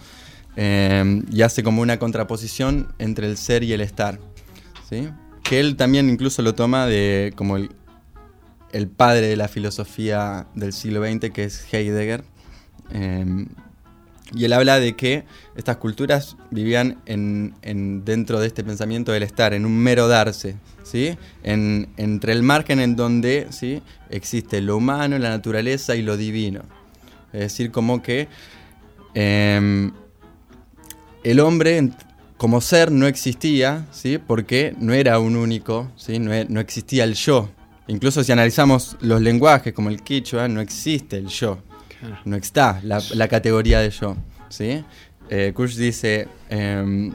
em, 0.55 1.23
y 1.31 1.41
hace 1.41 1.63
como 1.63 1.81
una 1.81 1.97
contraposición 1.97 2.93
entre 2.99 3.27
el 3.27 3.37
ser 3.37 3.63
y 3.63 3.73
el 3.73 3.81
estar, 3.81 4.19
¿sí? 4.89 5.09
que 5.43 5.61
él 5.61 5.77
también 5.77 6.09
incluso 6.09 6.41
lo 6.41 6.53
toma 6.53 6.85
de 6.85 7.31
como 7.35 7.55
el, 7.55 7.71
el 8.73 8.87
padre 8.89 9.27
de 9.27 9.37
la 9.37 9.47
filosofía 9.47 10.47
del 10.53 10.73
siglo 10.73 11.01
XX, 11.01 11.31
que 11.31 11.45
es 11.45 11.73
Heidegger, 11.73 12.25
Em, 12.91 13.47
y 14.35 14.43
él 14.43 14.53
habla 14.53 14.79
de 14.79 14.95
que 14.95 15.23
estas 15.55 15.77
culturas 15.77 16.35
vivían 16.51 16.97
en, 17.05 17.53
dentro 18.03 18.39
de 18.39 18.47
este 18.47 18.63
pensamiento 18.63 19.11
del 19.11 19.23
estar, 19.23 19.53
en 19.53 19.65
un 19.65 19.77
mero 19.77 20.07
darse, 20.07 20.57
¿sí? 20.83 21.17
entre 21.43 22.33
el 22.33 22.43
margen 22.43 22.79
en 22.79 22.95
donde 22.95 23.47
¿sí? 23.51 23.81
existe 24.09 24.59
lo 24.61 24.77
humano, 24.77 25.17
la 25.17 25.29
naturaleza 25.29 25.95
y 25.95 26.01
lo 26.01 26.17
divino. 26.17 26.63
Es 27.31 27.39
decir, 27.39 27.71
como 27.71 28.01
que 28.01 28.27
em, 29.13 29.91
el 31.23 31.39
hombre 31.39 31.89
como 32.35 32.59
ser 32.59 32.91
no 32.91 33.07
existía, 33.07 33.87
¿sí? 33.91 34.17
porque 34.17 34.75
no 34.77 34.93
era 34.93 35.19
un 35.19 35.37
único, 35.37 35.89
¿sí? 35.95 36.19
no 36.19 36.59
existía 36.59 37.05
el 37.05 37.13
yo. 37.13 37.49
Incluso 37.87 38.21
si 38.25 38.33
analizamos 38.33 38.97
los 38.99 39.21
lenguajes 39.21 39.73
como 39.73 39.89
el 39.89 40.03
quichua, 40.03 40.49
no 40.49 40.59
existe 40.59 41.17
el 41.17 41.27
yo. 41.27 41.59
No 42.25 42.35
está 42.35 42.79
la, 42.83 43.27
categoría 43.27 43.79
de 43.79 43.89
yo. 43.89 44.15
¿sí? 44.49 44.83
Eh, 45.29 45.51
Kush 45.55 45.75
dice. 45.75 46.27
Em, 46.49 47.13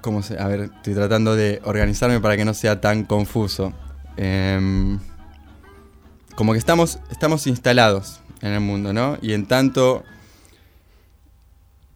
¿cómo 0.00 0.22
se? 0.22 0.38
A 0.38 0.46
ver, 0.46 0.70
estoy 0.76 0.94
tratando 0.94 1.34
de 1.34 1.60
organizarme 1.64 2.20
para 2.20 2.36
que 2.36 2.44
no 2.44 2.54
sea 2.54 2.80
tan 2.80 3.04
confuso. 3.04 3.72
Em, 4.16 4.98
como 6.34 6.52
que 6.52 6.58
estamos, 6.58 6.98
estamos 7.10 7.46
instalados 7.46 8.20
en 8.42 8.52
el 8.52 8.60
mundo, 8.60 8.92
¿no? 8.92 9.18
Y 9.22 9.32
en 9.32 9.46
tanto 9.46 10.04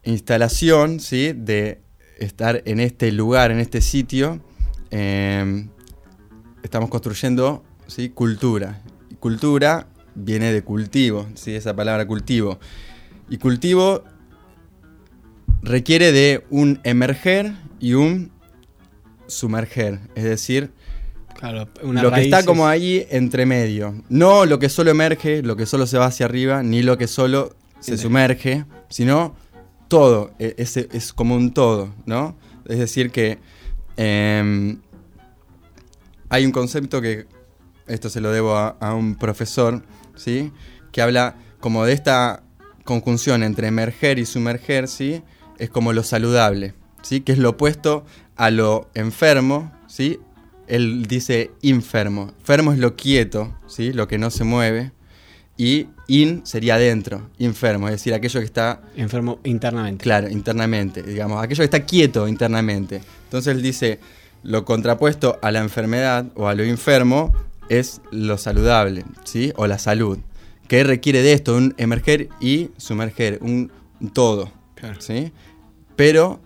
instalación, 0.03 1.01
¿sí? 1.01 1.33
De 1.35 1.83
estar 2.19 2.63
en 2.65 2.81
este 2.81 3.13
lugar, 3.13 3.51
en 3.51 3.61
este 3.61 3.81
sitio, 3.81 4.41
em, 4.91 5.69
estamos 6.63 6.91
construyendo 6.91 7.63
¿sí? 7.87 8.11
cultura 8.11 8.81
cultura 9.21 9.87
viene 10.15 10.53
de 10.53 10.63
cultivo, 10.63 11.29
¿sí? 11.35 11.55
esa 11.55 11.77
palabra 11.77 12.07
cultivo. 12.07 12.59
Y 13.29 13.39
cultivo 13.39 14.03
requiere 15.63 16.11
de 16.11 16.45
un 16.51 16.81
emerger 16.83 17.53
y 17.79 17.95
un 17.95 18.33
sumerger, 19.27 20.01
es 20.15 20.25
decir, 20.25 20.73
lo 21.83 22.13
que 22.13 22.23
está 22.23 22.45
como 22.45 22.67
ahí 22.67 23.07
entre 23.11 23.47
medio. 23.47 24.03
No 24.09 24.45
lo 24.45 24.59
que 24.59 24.69
solo 24.69 24.91
emerge, 24.91 25.43
lo 25.43 25.57
que 25.57 25.67
solo 25.67 25.87
se 25.87 25.97
va 25.97 26.07
hacia 26.07 26.27
arriba, 26.27 26.63
ni 26.63 26.83
lo 26.83 26.99
que 26.99 27.07
solo 27.07 27.55
se 27.79 27.97
sumerge, 27.97 28.67
sino 28.89 29.35
todo, 29.89 30.33
e, 30.39 30.55
es, 30.59 30.77
es 30.77 31.13
como 31.13 31.35
un 31.35 31.53
todo, 31.53 31.95
¿no? 32.05 32.37
Es 32.67 32.79
decir, 32.79 33.11
que 33.11 33.39
em, 33.97 34.81
hay 36.29 36.45
un 36.45 36.53
concepto 36.53 37.01
que 37.01 37.27
esto 37.91 38.09
se 38.09 38.21
lo 38.21 38.33
debo 38.33 38.57
a, 38.57 38.95
un 38.95 39.17
profesor, 39.17 39.83
¿sí? 40.17 40.53
que 40.93 41.03
habla 41.03 41.37
como 41.61 41.85
de 41.85 41.93
esta 41.93 42.43
conjunción 42.85 43.43
entre 43.43 43.69
emerger 43.69 44.19
y 44.19 44.27
sumerger, 44.27 44.89
¿sí? 44.89 45.23
es 45.59 45.71
como 45.71 45.93
lo 45.93 46.03
saludable, 46.03 46.75
¿sí? 47.03 47.21
que 47.21 47.33
es 47.33 47.39
lo 47.39 47.51
opuesto 47.51 48.05
a 48.37 48.51
lo 48.51 48.91
enfermo, 48.95 49.73
¿sí? 49.87 50.19
él 50.67 51.07
dice 51.07 51.51
enfermo. 51.63 52.33
Enfermo 52.39 52.73
es 52.73 52.79
lo 52.79 52.97
quieto, 52.97 53.55
¿sí? 53.67 53.93
lo 53.93 54.09
que 54.09 54.19
no 54.19 54.31
se 54.31 54.45
mueve. 54.45 54.93
Y 55.57 55.89
in 56.07 56.41
sería 56.47 56.77
adentro, 56.77 57.29
enfermo, 57.39 57.89
es 57.89 57.93
decir, 57.93 58.15
aquello 58.15 58.41
que 58.41 58.47
está... 58.47 58.81
Enfermo 58.97 59.41
internamente. 59.45 60.03
Claro, 60.03 60.31
internamente, 60.31 61.03
digamos, 61.03 61.43
aquello 61.43 61.61
que 61.61 61.65
está 61.65 61.85
quieto 61.85 62.27
internamente. 62.27 63.03
Entonces 63.25 63.55
él 63.55 63.61
dice, 63.61 64.01
lo 64.43 64.65
contrapuesto 64.65 65.39
a 65.43 65.51
la 65.51 65.61
enfermedad 65.61 66.27
o 66.35 66.49
a 66.49 66.55
lo 66.55 66.63
enfermo 66.63 67.33
es 67.71 68.03
lo 68.11 68.37
saludable, 68.37 69.05
¿sí? 69.25 69.53
O 69.57 69.67
la 69.67 69.79
salud, 69.79 70.19
que 70.69 70.85
requiere 70.85 71.23
de 71.23 71.33
esto, 71.33 71.57
un 71.57 71.75
emerger 71.79 72.29
y 72.41 72.71
sumerger, 72.77 73.39
un, 73.41 73.73
todo, 74.13 74.53
¿sí? 74.99 75.33
Pero, 75.97 76.41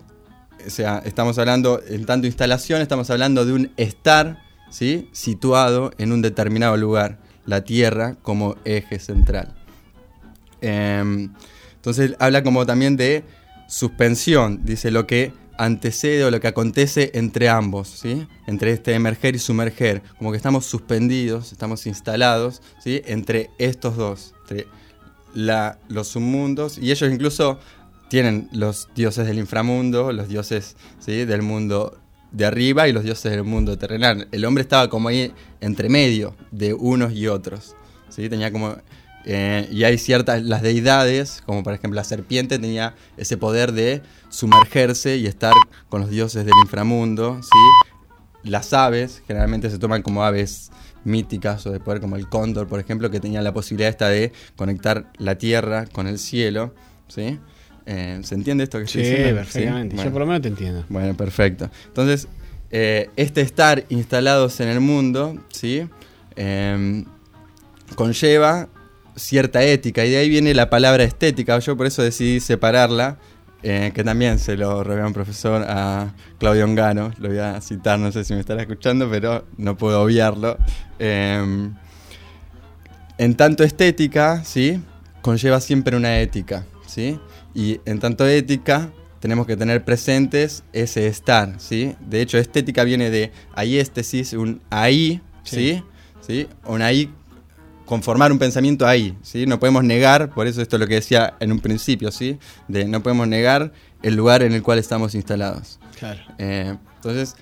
o 0.64 0.70
sea, 0.70 1.02
estamos 1.04 1.38
hablando, 1.38 1.80
en 1.88 2.04
tanto 2.04 2.26
instalación, 2.26 2.82
estamos 2.82 3.10
hablando 3.10 3.44
de 3.46 3.54
un 3.54 3.72
estar, 3.76 4.38
¿sí? 4.70 5.08
Situado 5.12 5.92
en 5.98 6.12
un 6.12 6.22
determinado 6.22 6.76
lugar, 6.76 7.18
la 7.46 7.64
Tierra 7.64 8.16
como 8.22 8.56
eje 8.64 8.98
central. 8.98 9.54
Em, 10.60 11.32
entonces 11.76 12.14
habla 12.18 12.42
como 12.42 12.66
también 12.66 12.96
de 12.96 13.24
suspensión, 13.66 14.60
dice 14.64 14.90
lo 14.90 15.06
que 15.06 15.32
antecede 15.58 16.24
o 16.24 16.30
lo 16.30 16.40
que 16.40 16.48
acontece 16.48 17.10
entre 17.14 17.48
ambos, 17.48 17.88
¿sí? 17.88 18.26
entre 18.46 18.72
este 18.72 18.94
emerger 18.94 19.34
y 19.34 19.38
sumerger, 19.38 20.02
como 20.18 20.30
que 20.30 20.36
estamos 20.36 20.66
suspendidos, 20.66 21.52
estamos 21.52 21.86
instalados 21.86 22.62
¿sí? 22.82 23.02
entre 23.06 23.50
estos 23.58 23.96
dos, 23.96 24.34
entre 24.42 24.66
los 25.34 26.08
submundos, 26.08 26.78
y 26.78 26.90
ellos 26.90 27.12
incluso 27.12 27.58
tienen 28.08 28.48
los 28.52 28.88
dioses 28.94 29.26
del 29.26 29.38
inframundo, 29.38 30.12
los 30.12 30.28
dioses 30.28 30.76
del 31.06 31.42
mundo 31.42 31.98
de 32.30 32.44
arriba 32.44 32.88
y 32.88 32.92
los 32.92 33.04
dioses 33.04 33.30
del 33.30 33.44
mundo 33.44 33.78
terrenal. 33.78 34.28
El 34.32 34.44
hombre 34.44 34.62
estaba 34.62 34.88
como 34.88 35.08
ahí 35.08 35.32
entre 35.60 35.88
medio 35.88 36.36
de 36.50 36.74
unos 36.74 37.12
y 37.12 37.28
otros, 37.28 37.76
¿sí? 38.08 38.28
tenía 38.28 38.52
como 38.52 38.76
eh, 39.26 39.68
y 39.70 39.84
hay 39.84 39.98
ciertas, 39.98 40.42
las 40.42 40.62
deidades, 40.62 41.42
como 41.46 41.62
por 41.62 41.72
ejemplo 41.72 41.96
la 41.96 42.04
serpiente, 42.04 42.58
tenía 42.58 42.94
ese 43.16 43.36
poder 43.36 43.72
de 43.72 44.02
sumergerse 44.28 45.16
y 45.16 45.26
estar 45.26 45.54
con 45.88 46.02
los 46.02 46.10
dioses 46.10 46.44
del 46.44 46.54
inframundo. 46.62 47.40
¿sí? 47.42 48.48
Las 48.48 48.72
aves, 48.72 49.22
generalmente 49.26 49.70
se 49.70 49.78
toman 49.78 50.02
como 50.02 50.24
aves 50.24 50.70
míticas 51.04 51.66
o 51.66 51.70
de 51.70 51.80
poder, 51.80 52.00
como 52.00 52.16
el 52.16 52.28
cóndor, 52.28 52.68
por 52.68 52.80
ejemplo, 52.80 53.10
que 53.10 53.20
tenía 53.20 53.40
la 53.40 53.52
posibilidad 53.52 53.90
esta 53.90 54.08
de 54.08 54.32
conectar 54.56 55.10
la 55.18 55.36
tierra 55.36 55.86
con 55.86 56.06
el 56.06 56.18
cielo. 56.18 56.74
¿sí? 57.08 57.38
Eh, 57.86 58.20
¿Se 58.22 58.34
entiende 58.34 58.64
esto 58.64 58.78
que 58.78 58.86
sí, 58.86 59.00
estoy 59.00 59.16
diciendo? 59.16 59.40
perfectamente. 59.40 59.96
Yo 59.96 60.10
por 60.10 60.20
lo 60.20 60.26
menos 60.26 60.42
te 60.42 60.48
entiendo. 60.48 60.84
Bueno, 60.90 61.14
perfecto. 61.14 61.70
Entonces, 61.86 62.28
eh, 62.70 63.08
este 63.16 63.40
estar 63.40 63.84
instalados 63.88 64.60
en 64.60 64.68
el 64.68 64.80
mundo, 64.80 65.42
¿sí? 65.48 65.88
Conlleva 67.94 68.68
cierta 69.16 69.62
ética 69.62 70.04
y 70.04 70.10
de 70.10 70.18
ahí 70.18 70.28
viene 70.28 70.54
la 70.54 70.70
palabra 70.70 71.04
estética. 71.04 71.58
Yo 71.58 71.76
por 71.76 71.86
eso 71.86 72.02
decidí 72.02 72.40
separarla, 72.40 73.18
eh, 73.62 73.92
que 73.94 74.04
también 74.04 74.38
se 74.38 74.56
lo 74.56 74.84
reveló 74.84 75.06
un 75.06 75.12
profesor 75.12 75.64
a 75.68 76.14
Claudio 76.38 76.64
Ongano. 76.64 77.12
Lo 77.18 77.28
voy 77.28 77.38
a 77.38 77.60
citar, 77.60 77.98
no 77.98 78.12
sé 78.12 78.24
si 78.24 78.34
me 78.34 78.40
estará 78.40 78.62
escuchando, 78.62 79.08
pero 79.10 79.46
no 79.56 79.76
puedo 79.76 80.02
obviarlo. 80.02 80.58
Em, 80.98 81.74
en 83.18 83.34
tanto 83.36 83.64
estética, 83.64 84.44
¿sí? 84.44 84.80
Conlleva 85.22 85.60
siempre 85.60 85.96
una 85.96 86.18
ética, 86.18 86.66
¿sí? 86.86 87.18
Y 87.54 87.80
en 87.84 88.00
tanto 88.00 88.26
ética, 88.26 88.90
tenemos 89.20 89.46
que 89.46 89.56
tener 89.56 89.84
presentes 89.84 90.64
ese 90.74 91.06
estar, 91.06 91.54
¿sí? 91.58 91.94
De 92.00 92.20
hecho, 92.20 92.36
estética 92.36 92.84
viene 92.84 93.08
de 93.08 93.32
aiestesis, 93.54 94.34
un 94.34 94.60
ahí, 94.68 95.22
¿sí? 95.44 95.82
¿sí? 96.20 96.46
Un 96.66 96.82
ahí, 96.82 97.10
conformar 97.84 98.32
un 98.32 98.38
pensamiento 98.38 98.86
ahí, 98.86 99.16
¿sí? 99.22 99.46
No 99.46 99.58
podemos 99.58 99.84
negar, 99.84 100.30
por 100.30 100.46
eso 100.46 100.62
esto 100.62 100.76
es 100.76 100.80
lo 100.80 100.86
que 100.86 100.94
decía 100.94 101.34
en 101.40 101.52
un 101.52 101.60
principio, 101.60 102.10
¿sí? 102.10 102.38
De 102.68 102.86
no 102.86 103.02
podemos 103.02 103.28
negar 103.28 103.72
el 104.02 104.14
lugar 104.14 104.42
en 104.42 104.52
el 104.52 104.62
cual 104.62 104.78
estamos 104.78 105.14
instalados. 105.14 105.78
Claro. 105.98 106.20
Eh, 106.38 106.76
entonces, 106.96 107.36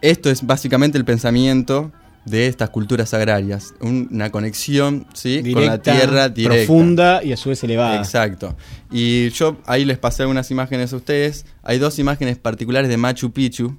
esto 0.00 0.30
es 0.30 0.46
básicamente 0.46 0.98
el 0.98 1.04
pensamiento 1.04 1.92
de 2.24 2.46
estas 2.46 2.70
culturas 2.70 3.12
agrarias, 3.12 3.74
una 3.80 4.30
conexión 4.30 5.06
¿sí? 5.12 5.42
con 5.52 5.66
la 5.66 5.78
tierra 5.78 6.28
directa. 6.28 6.66
profunda 6.66 7.22
y 7.22 7.32
a 7.32 7.36
su 7.36 7.50
vez 7.50 7.62
elevada. 7.64 7.98
Exacto. 7.98 8.56
Y 8.90 9.28
yo 9.30 9.58
ahí 9.66 9.84
les 9.84 9.98
pasé 9.98 10.24
unas 10.24 10.50
imágenes 10.50 10.92
a 10.92 10.96
ustedes. 10.96 11.44
Hay 11.62 11.78
dos 11.78 11.98
imágenes 11.98 12.38
particulares 12.38 12.88
de 12.88 12.96
Machu 12.96 13.32
Picchu, 13.32 13.76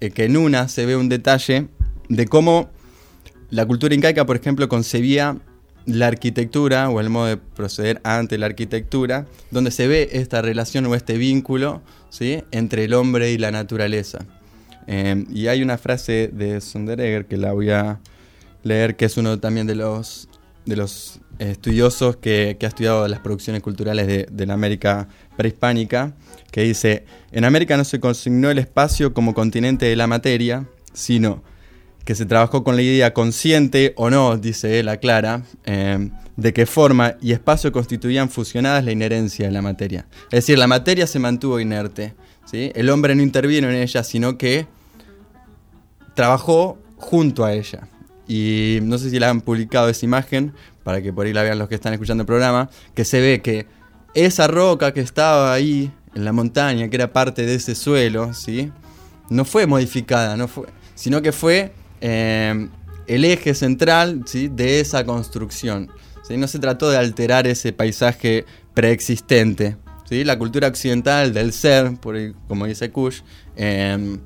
eh, 0.00 0.10
que 0.10 0.24
en 0.24 0.36
una 0.36 0.68
se 0.68 0.86
ve 0.86 0.96
un 0.96 1.08
detalle 1.08 1.68
de 2.08 2.26
cómo 2.26 2.70
la 3.50 3.66
cultura 3.66 3.94
incaica, 3.94 4.26
por 4.26 4.36
ejemplo, 4.36 4.68
concebía 4.68 5.36
la 5.86 6.06
arquitectura 6.06 6.90
o 6.90 7.00
el 7.00 7.08
modo 7.08 7.26
de 7.26 7.36
proceder 7.38 8.00
ante 8.04 8.36
la 8.36 8.46
arquitectura, 8.46 9.26
donde 9.50 9.70
se 9.70 9.88
ve 9.88 10.10
esta 10.12 10.42
relación 10.42 10.84
o 10.86 10.94
este 10.94 11.16
vínculo 11.16 11.80
¿sí? 12.10 12.42
entre 12.50 12.84
el 12.84 12.92
hombre 12.92 13.32
y 13.32 13.38
la 13.38 13.50
naturaleza. 13.50 14.18
Em, 14.86 15.26
y 15.30 15.46
hay 15.46 15.62
una 15.62 15.78
frase 15.78 16.30
de 16.32 16.60
Sonderegger 16.60 17.26
que 17.26 17.36
la 17.36 17.52
voy 17.52 17.70
a 17.70 18.00
leer, 18.62 18.96
que 18.96 19.06
es 19.06 19.16
uno 19.16 19.38
también 19.38 19.66
de 19.66 19.74
los, 19.74 20.28
de 20.66 20.76
los 20.76 21.20
estudiosos 21.38 22.16
que, 22.16 22.56
ha 22.60 22.66
estudiado 22.66 23.06
las 23.08 23.20
producciones 23.20 23.62
culturales 23.62 24.06
de, 24.06 24.46
la 24.46 24.54
América 24.54 25.08
prehispánica, 25.36 26.14
que 26.50 26.62
dice, 26.62 27.04
en 27.32 27.44
América 27.44 27.76
no 27.76 27.84
se 27.84 28.00
consignó 28.00 28.50
el 28.50 28.58
espacio 28.58 29.14
como 29.14 29.34
continente 29.34 29.86
de 29.86 29.96
la 29.96 30.06
materia, 30.06 30.66
sino 30.92 31.42
que 32.08 32.14
se 32.14 32.24
trabajó 32.24 32.64
con 32.64 32.74
la 32.74 32.80
idea 32.80 33.12
consciente 33.12 33.92
o 33.98 34.08
no, 34.08 34.38
dice 34.38 34.80
él, 34.80 34.88
aclara, 34.88 35.42
em, 35.66 36.10
de 36.38 36.54
que 36.54 36.64
forma 36.64 37.16
y 37.20 37.32
espacio 37.32 37.70
constituían 37.70 38.30
fusionadas 38.30 38.82
la 38.82 38.92
inherencia 38.92 39.44
de 39.44 39.52
la 39.52 39.60
materia. 39.60 40.06
Es 40.30 40.38
decir, 40.38 40.58
la 40.58 40.66
materia 40.66 41.06
se 41.06 41.18
mantuvo 41.18 41.60
inerte, 41.60 42.14
¿sí? 42.50 42.72
el 42.74 42.88
hombre 42.88 43.14
no 43.14 43.22
intervino 43.22 43.68
en 43.68 43.74
ella, 43.74 44.02
sino 44.04 44.38
que 44.38 44.66
trabajó 46.14 46.78
junto 46.96 47.44
a 47.44 47.52
ella. 47.52 47.86
Y 48.26 48.78
no 48.84 48.96
sé 48.96 49.10
si 49.10 49.18
la 49.18 49.28
han 49.28 49.42
publicado 49.42 49.90
esa 49.90 50.06
imagen, 50.06 50.54
para 50.84 51.02
que 51.02 51.12
por 51.12 51.26
ahí 51.26 51.34
la 51.34 51.42
vean 51.42 51.58
los 51.58 51.68
que 51.68 51.74
están 51.74 51.92
escuchando 51.92 52.22
el 52.22 52.26
programa, 52.26 52.70
que 52.94 53.04
se 53.04 53.20
ve 53.20 53.42
que 53.42 53.66
esa 54.14 54.46
roca 54.46 54.94
que 54.94 55.00
estaba 55.00 55.52
ahí 55.52 55.92
en 56.14 56.24
la 56.24 56.32
montaña, 56.32 56.88
que 56.88 56.96
era 56.96 57.12
parte 57.12 57.44
de 57.44 57.56
ese 57.56 57.74
suelo, 57.74 58.32
¿sí? 58.32 58.72
no 59.28 59.44
fue 59.44 59.66
modificada, 59.66 60.38
no 60.38 60.48
fue, 60.48 60.68
sino 60.94 61.20
que 61.20 61.32
fue 61.32 61.74
eh, 62.00 62.68
el 63.06 63.24
eje 63.24 63.54
central 63.54 64.22
¿sí? 64.26 64.48
de 64.48 64.80
esa 64.80 65.04
construcción. 65.04 65.90
¿sí? 66.26 66.36
No 66.36 66.46
se 66.46 66.58
trató 66.58 66.90
de 66.90 66.98
alterar 66.98 67.46
ese 67.46 67.72
paisaje 67.72 68.44
preexistente. 68.74 69.76
¿sí? 70.08 70.24
La 70.24 70.38
cultura 70.38 70.68
occidental 70.68 71.32
del 71.32 71.52
ser, 71.52 71.96
por 71.96 72.16
como 72.46 72.66
dice 72.66 72.90
Kush, 72.90 73.20
eh, 73.56 74.18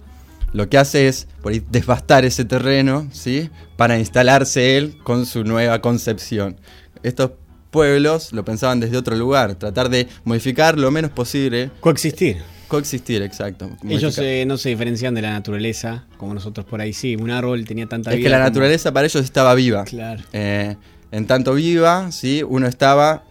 lo 0.52 0.68
que 0.68 0.78
hace 0.78 1.08
es 1.08 1.28
por 1.42 1.52
ahí, 1.52 1.62
devastar 1.70 2.24
ese 2.24 2.44
terreno, 2.44 3.08
¿sí? 3.12 3.50
Para 3.76 3.98
instalarse 3.98 4.76
él 4.76 4.98
con 5.02 5.26
su 5.26 5.44
nueva 5.44 5.80
concepción. 5.80 6.56
Estos 7.02 7.32
pueblos 7.70 8.32
lo 8.32 8.44
pensaban 8.44 8.78
desde 8.78 8.98
otro 8.98 9.16
lugar, 9.16 9.54
tratar 9.54 9.88
de 9.88 10.08
modificar 10.24 10.78
lo 10.78 10.90
menos 10.90 11.10
posible. 11.10 11.70
Coexistir. 11.80 12.42
Coexistir, 12.72 13.20
exacto. 13.20 13.70
Ellos 13.86 14.16
eh, 14.16 14.44
no 14.46 14.56
se 14.56 14.70
diferencian 14.70 15.14
de 15.14 15.20
la 15.20 15.30
naturaleza, 15.30 16.06
como 16.16 16.32
nosotros 16.32 16.64
por 16.64 16.80
ahí 16.80 16.94
sí. 16.94 17.16
Un 17.16 17.30
árbol 17.30 17.66
tenía 17.66 17.86
tanta 17.86 18.08
vida. 18.08 18.18
Es 18.18 18.24
que 18.24 18.30
la 18.30 18.38
naturaleza 18.38 18.94
para 18.94 19.04
ellos 19.04 19.22
estaba 19.22 19.54
viva. 19.54 19.84
Claro. 19.84 20.22
Eh, 20.32 20.76
en 21.10 21.26
tanto 21.26 21.52
viva, 21.52 22.10
¿sí? 22.12 22.42
uno 22.42 22.66
estaba, 22.66 23.24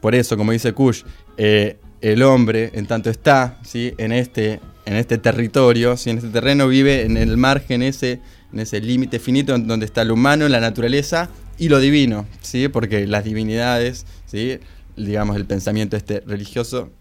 por 0.00 0.14
eso, 0.14 0.38
como 0.38 0.52
dice 0.52 0.72
Kush, 0.72 1.02
eh, 1.36 1.76
el 2.00 2.22
hombre, 2.22 2.70
en 2.72 2.86
tanto 2.86 3.10
está 3.10 3.58
¿sí? 3.64 3.92
en 3.98 4.12
este 4.12 4.60
en 4.86 4.94
este 4.94 5.18
territorio, 5.18 5.98
si 5.98 6.08
en 6.08 6.16
este 6.16 6.30
terreno 6.30 6.66
vive 6.66 7.02
en 7.02 7.18
el 7.18 7.36
margen 7.36 7.82
ese, 7.82 8.20
en 8.50 8.60
ese 8.60 8.80
límite 8.80 9.18
finito 9.18 9.58
donde 9.58 9.84
está 9.84 10.04
lo 10.04 10.14
humano, 10.14 10.48
la 10.48 10.60
naturaleza 10.60 11.28
y 11.58 11.68
lo 11.68 11.80
divino, 11.80 12.24
¿sí? 12.40 12.68
Porque 12.68 13.06
las 13.06 13.24
divinidades, 13.24 14.06
¿sí? 14.24 14.58
digamos 14.96 15.36
el 15.36 15.44
pensamiento 15.44 15.98
este 15.98 16.20
religioso 16.20 16.92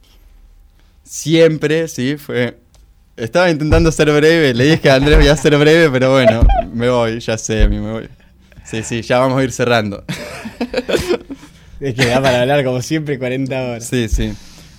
siempre, 1.06 1.88
¿sí? 1.88 2.18
fue 2.18 2.58
estaba 3.18 3.50
intentando 3.50 3.92
ser 3.92 4.12
breve, 4.12 4.54
le 4.54 4.72
dije 4.72 4.90
a 4.90 4.96
Andrés 4.96 5.18
voy 5.18 5.28
a 5.28 5.38
ser 5.38 5.58
breve, 5.58 5.90
pero 5.90 6.12
bueno, 6.12 6.46
me 6.74 6.90
voy, 6.90 7.20
ya 7.20 7.38
sé, 7.38 7.68
me 7.70 7.80
voy. 7.80 8.10
Sí, 8.66 8.84
sí, 8.84 9.02
ya 9.02 9.20
vamos 9.20 9.40
a 9.40 9.44
ir 9.44 9.52
cerrando. 9.52 10.04
Es 11.80 11.94
que 11.94 12.06
da 12.06 12.22
para 12.22 12.42
hablar 12.42 12.64
como 12.64 12.82
siempre 12.82 13.20
40 13.20 13.62
horas. 13.62 13.88
Sí, 13.88 14.08
sí. 14.08 14.34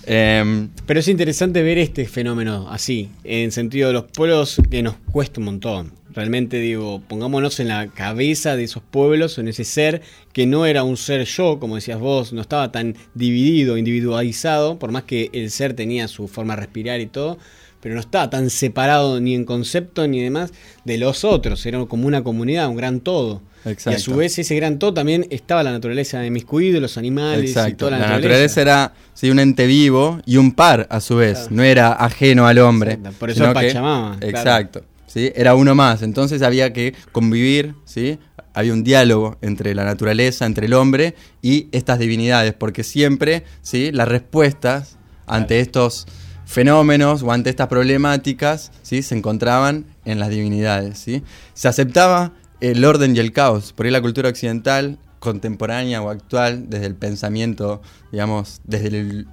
Em, 0.05 0.69
Pero 0.85 0.99
es 0.99 1.07
interesante 1.07 1.61
ver 1.61 1.77
este 1.77 2.05
fenómeno 2.05 2.67
así, 2.69 3.09
en 3.23 3.51
sentido 3.51 3.87
de 3.89 3.93
los 3.93 4.05
pueblos 4.05 4.61
que 4.69 4.81
nos 4.81 4.95
cuesta 5.11 5.39
un 5.39 5.45
montón. 5.45 5.91
Realmente 6.17 6.57
digo, 6.57 6.99
pongámonos 7.07 7.59
en 7.59 7.67
la 7.67 7.89
cabeza 7.89 8.55
de 8.55 8.63
esos 8.63 8.81
pueblos, 8.81 9.37
en 9.37 9.47
ese 9.49 9.63
ser 9.63 10.01
que 10.33 10.47
no 10.47 10.65
era 10.65 10.81
un 10.81 10.97
ser 10.97 11.25
yo, 11.25 11.59
como 11.59 11.75
decías 11.75 11.99
vos, 11.99 12.33
no 12.33 12.41
estaba 12.41 12.71
tan 12.71 12.95
dividido, 13.13 13.77
individualizado, 13.77 14.79
por 14.79 14.91
más 14.91 15.03
que 15.03 15.29
el 15.33 15.51
ser 15.51 15.75
tenía 15.75 16.07
su 16.07 16.27
forma 16.27 16.55
de 16.55 16.61
respirar 16.61 17.01
y 17.01 17.05
todo, 17.05 17.37
pero 17.81 17.93
no 17.93 18.01
estaba 18.01 18.31
tan 18.31 18.49
separado 18.49 19.21
ni 19.21 19.35
en 19.35 19.45
concepto 19.45 20.07
ni 20.07 20.19
demás 20.19 20.53
de 20.85 20.97
los 20.97 21.23
otros, 21.23 21.63
era 21.67 21.85
como 21.85 22.07
una 22.07 22.23
comunidad, 22.23 22.67
un 22.67 22.77
gran 22.77 22.99
todo. 22.99 23.43
Y 23.63 23.89
a 23.89 23.99
su 23.99 24.15
vez 24.15 24.39
ese 24.39 24.55
gran 24.55 24.79
todo 24.79 24.95
también 24.95 25.27
estaba 25.29 25.61
la 25.61 25.71
naturaleza 25.71 26.19
de 26.19 26.31
miscuido, 26.31 26.81
los 26.81 26.97
animales 26.97 27.51
y 27.51 27.73
toda 27.75 27.91
la, 27.91 27.99
la 27.99 28.09
naturaleza. 28.13 28.59
era 28.59 28.93
sí, 29.13 29.29
un 29.29 29.37
ente 29.37 29.67
vivo 29.67 30.19
y 30.25 30.37
un 30.37 30.53
par 30.53 30.87
a 30.89 30.99
su 30.99 31.17
vez, 31.17 31.51
no 31.51 31.61
era 31.61 31.93
ajeno 31.93 32.47
al 32.47 32.57
hombre. 32.57 32.97
Por 33.19 33.29
eso 33.29 33.53
Pachamama. 33.53 34.17
Exacto. 34.19 34.83
¿Sí? 35.07 35.31
Era 35.35 35.55
uno 35.55 35.73
más, 35.73 36.03
entonces 36.03 36.43
había 36.43 36.71
que 36.71 36.93
convivir, 37.11 37.73
¿sí? 37.85 38.19
había 38.53 38.73
un 38.73 38.83
diálogo 38.83 39.37
entre 39.41 39.75
la 39.75 39.85
naturaleza, 39.85 40.45
entre 40.45 40.65
el 40.65 40.73
hombre 40.73 41.15
y 41.41 41.67
estas 41.71 41.99
divinidades, 41.99 42.53
porque 42.53 42.83
siempre 42.83 43.43
¿sí? 43.61 43.91
las 43.91 44.07
respuestas 44.07 44.97
ante 45.27 45.59
estos 45.59 46.07
fenómenos 46.45 47.21
o 47.21 47.31
ante 47.31 47.49
estas 47.49 47.67
problemáticas 47.67 48.71
¿sí? 48.81 49.03
se 49.03 49.15
encontraban 49.15 49.85
en 50.05 50.19
las 50.19 50.29
divinidades. 50.29 50.97
¿sí? 50.97 51.23
Se 51.53 51.67
aceptaba 51.67 52.33
el 52.59 52.83
orden 52.83 53.15
y 53.15 53.19
el 53.19 53.31
caos. 53.31 53.73
Por 53.73 53.85
ahí 53.85 53.91
la 53.91 54.01
cultura 54.01 54.29
occidental, 54.29 54.97
contemporánea 55.19 56.01
o 56.01 56.09
actual, 56.09 56.69
desde 56.69 56.87
el 56.87 56.95
pensamiento, 56.95 57.81
digamos, 58.11 58.61
desde 58.63 58.87
el 58.87 59.27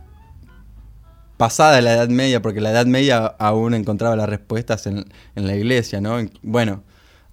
pasada 1.36 1.80
la 1.80 1.94
Edad 1.94 2.08
Media, 2.08 2.42
porque 2.42 2.60
la 2.60 2.70
Edad 2.70 2.86
Media 2.86 3.26
aún 3.38 3.74
encontraba 3.74 4.16
las 4.16 4.28
respuestas 4.28 4.86
en, 4.86 5.04
la 5.34 5.54
iglesia, 5.54 6.00
¿no? 6.00 6.18
Bueno, 6.42 6.82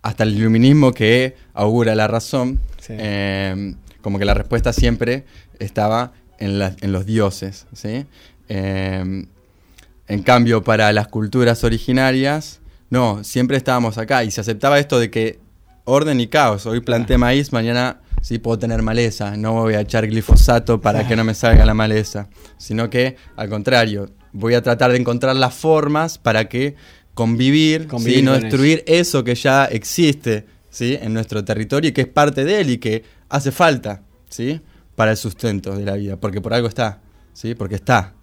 hasta 0.01 0.23
el 0.23 0.35
iluminismo 0.35 0.93
que 0.93 1.35
augura 1.53 1.95
la 1.95 2.07
razón, 2.07 2.59
eh, 2.89 3.75
como 4.01 4.19
que 4.19 4.25
la 4.25 4.33
respuesta 4.33 4.73
siempre 4.73 5.25
estaba 5.59 6.13
en, 6.39 6.61
en 6.61 6.91
los 6.91 7.05
dioses, 7.05 7.67
¿sí? 7.73 8.05
Eh, 8.49 9.25
en 10.07 10.23
cambio, 10.23 10.63
para 10.63 10.91
las 10.91 11.07
culturas 11.07 11.63
originarias, 11.63 12.59
no, 12.89 13.23
siempre 13.23 13.55
estábamos 13.55 13.97
acá 13.97 14.25
y 14.25 14.31
se 14.31 14.41
aceptaba 14.41 14.77
esto 14.77 14.99
de 14.99 15.09
que 15.09 15.39
orden 15.85 16.19
y 16.19 16.27
caos. 16.27 16.65
Hoy 16.65 16.81
planté 16.81 17.17
maíz, 17.17 17.53
mañana 17.53 18.01
sí 18.21 18.37
puedo 18.39 18.57
tener 18.57 18.81
maleza. 18.81 19.35
No 19.35 19.53
voy 19.53 19.73
a 19.73 19.81
echar 19.81 20.07
glifosato 20.07 20.79
para 20.79 21.07
que 21.07 21.15
no 21.15 21.23
me 21.23 21.33
salga 21.33 21.65
la 21.65 21.73
maleza. 21.73 22.29
Sino 22.57 22.89
que, 22.89 23.17
al 23.35 23.49
contrario, 23.49 24.09
voy 24.31 24.53
a 24.53 24.61
tratar 24.61 24.91
de 24.91 24.97
encontrar 24.97 25.35
las 25.35 25.53
formas 25.53 26.17
para 26.17 26.47
que 26.47 26.75
convivir, 27.13 27.87
y 28.07 28.21
no 28.21 28.33
destruir 28.33 28.83
eso. 28.87 29.23
que 29.23 29.35
ya 29.35 29.65
existe 29.65 30.45
¿sí? 30.69 30.97
en 31.01 31.13
nuestro 31.13 31.43
territorio 31.43 31.89
y 31.89 31.93
que 31.93 32.01
es 32.01 32.07
parte 32.07 32.45
de 32.45 32.61
él 32.61 32.69
y 32.69 32.77
que 32.77 33.03
hace 33.29 33.51
falta 33.51 34.03
¿sí? 34.29 34.61
para 34.95 35.11
el 35.11 35.17
sustento 35.17 35.75
de 35.75 35.85
la 35.85 35.95
vida. 35.95 36.17
Porque 36.17 36.41
por 36.41 36.53
algo 36.53 36.67
está, 36.67 37.01
¿sí? 37.33 37.55
porque 37.55 37.75
está. 37.75 38.13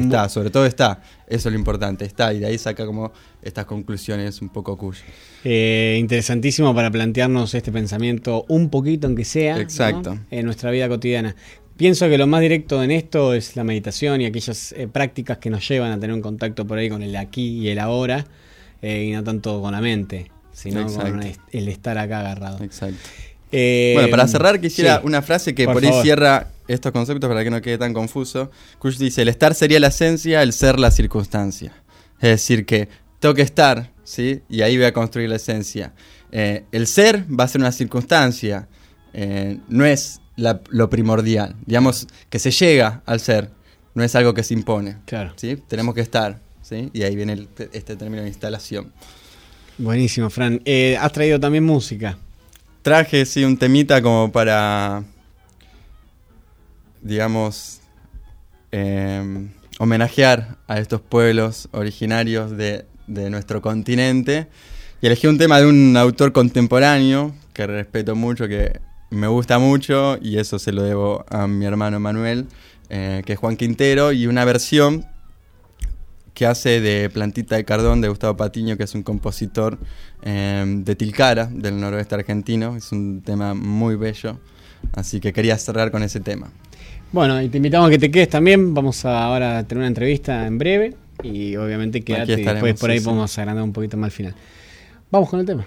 Está, 0.00 0.28
sobre 0.28 0.50
todo 0.50 0.66
está. 0.66 1.00
Eso 1.26 1.48
es 1.48 1.52
lo 1.52 1.58
importante, 1.58 2.04
está. 2.04 2.32
Y 2.32 2.40
de 2.40 2.46
ahí 2.46 2.58
saca 2.58 2.86
como 2.86 3.12
estas 3.42 3.64
conclusiones 3.64 4.40
un 4.42 4.48
poco 4.48 4.76
cuyas. 4.76 5.04
Eh, 5.44 5.96
interesantísimo 5.98 6.74
para 6.74 6.90
plantearnos 6.90 7.54
este 7.54 7.72
pensamiento 7.72 8.44
un 8.48 8.70
poquito, 8.70 9.06
aunque 9.06 9.24
sea, 9.24 9.60
Exacto. 9.60 10.18
en 10.30 10.44
nuestra 10.44 10.70
vida 10.70 10.88
cotidiana. 10.88 11.34
Pienso 11.76 12.08
que 12.08 12.16
lo 12.16 12.26
más 12.26 12.40
directo 12.40 12.82
en 12.82 12.90
esto 12.90 13.34
es 13.34 13.54
la 13.54 13.62
meditación 13.62 14.22
y 14.22 14.26
aquellas 14.26 14.72
eh, 14.72 14.88
prácticas 14.88 15.38
que 15.38 15.50
nos 15.50 15.68
llevan 15.68 15.92
a 15.92 16.00
tener 16.00 16.14
un 16.14 16.22
contacto 16.22 16.66
por 16.66 16.78
ahí 16.78 16.88
con 16.88 17.02
el 17.02 17.14
aquí 17.16 17.58
y 17.58 17.68
el 17.68 17.78
ahora, 17.78 18.26
eh, 18.80 19.04
y 19.04 19.12
no 19.12 19.22
tanto 19.22 19.60
con 19.60 19.72
la 19.72 19.82
mente, 19.82 20.30
sino 20.52 20.86
con 20.86 21.22
el 21.22 21.68
estar 21.68 21.98
acá 21.98 22.20
agarrado. 22.20 22.64
Exacto. 22.64 22.98
Eh, 23.52 23.92
bueno, 23.94 24.10
para 24.10 24.26
cerrar 24.26 24.60
quisiera 24.60 25.00
una 25.04 25.22
frase 25.22 25.54
que 25.54 25.66
por, 25.66 25.84
ahí 25.84 25.90
cierra 26.02 26.48
estos 26.66 26.92
conceptos 26.92 27.28
para 27.28 27.44
que 27.44 27.50
no 27.50 27.60
quede 27.60 27.78
tan 27.78 27.94
confuso. 27.94 28.50
Kush 28.78 28.98
dice, 28.98 29.22
el 29.22 29.28
estar 29.28 29.54
sería 29.54 29.80
la 29.80 29.88
esencia, 29.88 30.42
el 30.42 30.52
ser 30.52 30.78
la 30.78 30.90
circunstancia. 30.90 31.72
Es 32.16 32.30
decir, 32.30 32.66
que 32.66 32.88
tengo 33.20 33.34
que 33.34 33.42
estar, 33.42 33.92
¿sí? 34.04 34.42
Y 34.48 34.62
ahí 34.62 34.76
voy 34.76 34.86
a 34.86 34.92
construir 34.92 35.28
la 35.28 35.36
esencia. 35.36 35.92
el 36.32 36.86
ser 36.86 37.24
va 37.28 37.44
a 37.44 37.48
ser 37.48 37.60
una 37.60 37.72
circunstancia, 37.72 38.68
no 39.68 39.84
es 39.84 40.20
lo 40.36 40.90
primordial. 40.90 41.56
Digamos 41.66 42.06
que 42.28 42.38
se 42.38 42.50
llega 42.50 43.02
al 43.06 43.20
ser, 43.20 43.50
no 43.94 44.04
es 44.04 44.14
algo 44.14 44.34
que 44.34 44.42
se 44.42 44.54
impone. 44.54 44.98
Claro. 45.06 45.32
¿sí? 45.36 45.56
Tenemos 45.68 45.94
que 45.94 46.00
estar, 46.00 46.40
¿sí? 46.62 46.90
Y 46.92 47.02
ahí 47.02 47.16
viene 47.16 47.48
este 47.72 47.96
término 47.96 48.22
de 48.22 48.28
instalación. 48.28 48.92
Buenísimo, 49.78 50.30
Fran. 50.30 50.60
Eh, 50.64 50.96
¿Has 51.00 51.12
traído 51.12 51.38
también 51.38 51.64
música? 51.64 52.18
Traje, 52.86 53.26
sí, 53.26 53.42
un 53.42 53.56
temita 53.56 54.00
como 54.00 54.30
para, 54.30 55.02
digamos, 57.02 57.80
em, 58.70 59.48
homenajear 59.80 60.56
a 60.68 60.78
estos 60.78 61.00
pueblos 61.00 61.68
originarios 61.72 62.56
de, 62.56 62.84
de 63.08 63.28
nuestro 63.28 63.60
continente. 63.60 64.46
Y 65.02 65.06
elegí 65.06 65.26
un 65.26 65.36
tema 65.36 65.58
de 65.58 65.66
un 65.66 65.96
autor 65.96 66.30
contemporáneo 66.30 67.34
que 67.54 67.66
respeto 67.66 68.14
mucho, 68.14 68.46
que 68.46 68.78
me 69.10 69.26
gusta 69.26 69.58
mucho 69.58 70.16
y 70.22 70.38
eso 70.38 70.60
se 70.60 70.70
lo 70.70 70.84
debo 70.84 71.26
a 71.28 71.48
mi 71.48 71.66
hermano 71.66 71.98
Manuel, 71.98 72.46
eh, 72.88 73.24
que 73.26 73.32
es 73.32 73.38
Juan 73.40 73.56
Quintero, 73.56 74.12
y 74.12 74.28
una 74.28 74.44
versión 74.44 75.04
que 76.36 76.44
hace 76.44 76.82
de 76.82 77.08
Plantita 77.08 77.56
de 77.56 77.64
Cardón 77.64 78.02
de 78.02 78.08
Gustavo 78.08 78.36
Patiño, 78.36 78.76
que 78.76 78.84
es 78.84 78.94
un 78.94 79.02
compositor 79.02 79.78
em, 80.20 80.84
de 80.84 80.94
Tilcara, 80.94 81.46
del 81.50 81.80
noroeste 81.80 82.14
argentino. 82.14 82.76
Es 82.76 82.92
un 82.92 83.22
tema 83.22 83.54
muy 83.54 83.96
bello, 83.96 84.38
así 84.92 85.18
que 85.18 85.32
quería 85.32 85.56
cerrar 85.56 85.90
con 85.90 86.02
ese 86.02 86.20
tema. 86.20 86.50
Bueno, 87.10 87.40
y 87.40 87.48
te 87.48 87.56
invitamos 87.56 87.88
a 87.88 87.90
que 87.90 87.98
te 87.98 88.10
quedes 88.10 88.28
también. 88.28 88.74
Vamos 88.74 89.02
a 89.06 89.24
ahora 89.24 89.58
a 89.58 89.64
tener 89.64 89.78
una 89.78 89.88
entrevista 89.88 90.46
en 90.46 90.58
breve 90.58 90.94
y 91.22 91.56
obviamente 91.56 92.02
quédate 92.02 92.34
y 92.34 92.44
después 92.44 92.78
por 92.78 92.90
ahí 92.90 93.00
podemos 93.00 93.38
agrandar 93.38 93.64
un 93.64 93.72
poquito 93.72 93.96
más 93.96 94.08
al 94.08 94.12
final. 94.12 94.34
Vamos 95.10 95.30
con 95.30 95.40
el 95.40 95.46
tema. 95.46 95.66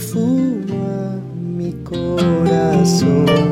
beta. 2.99 3.50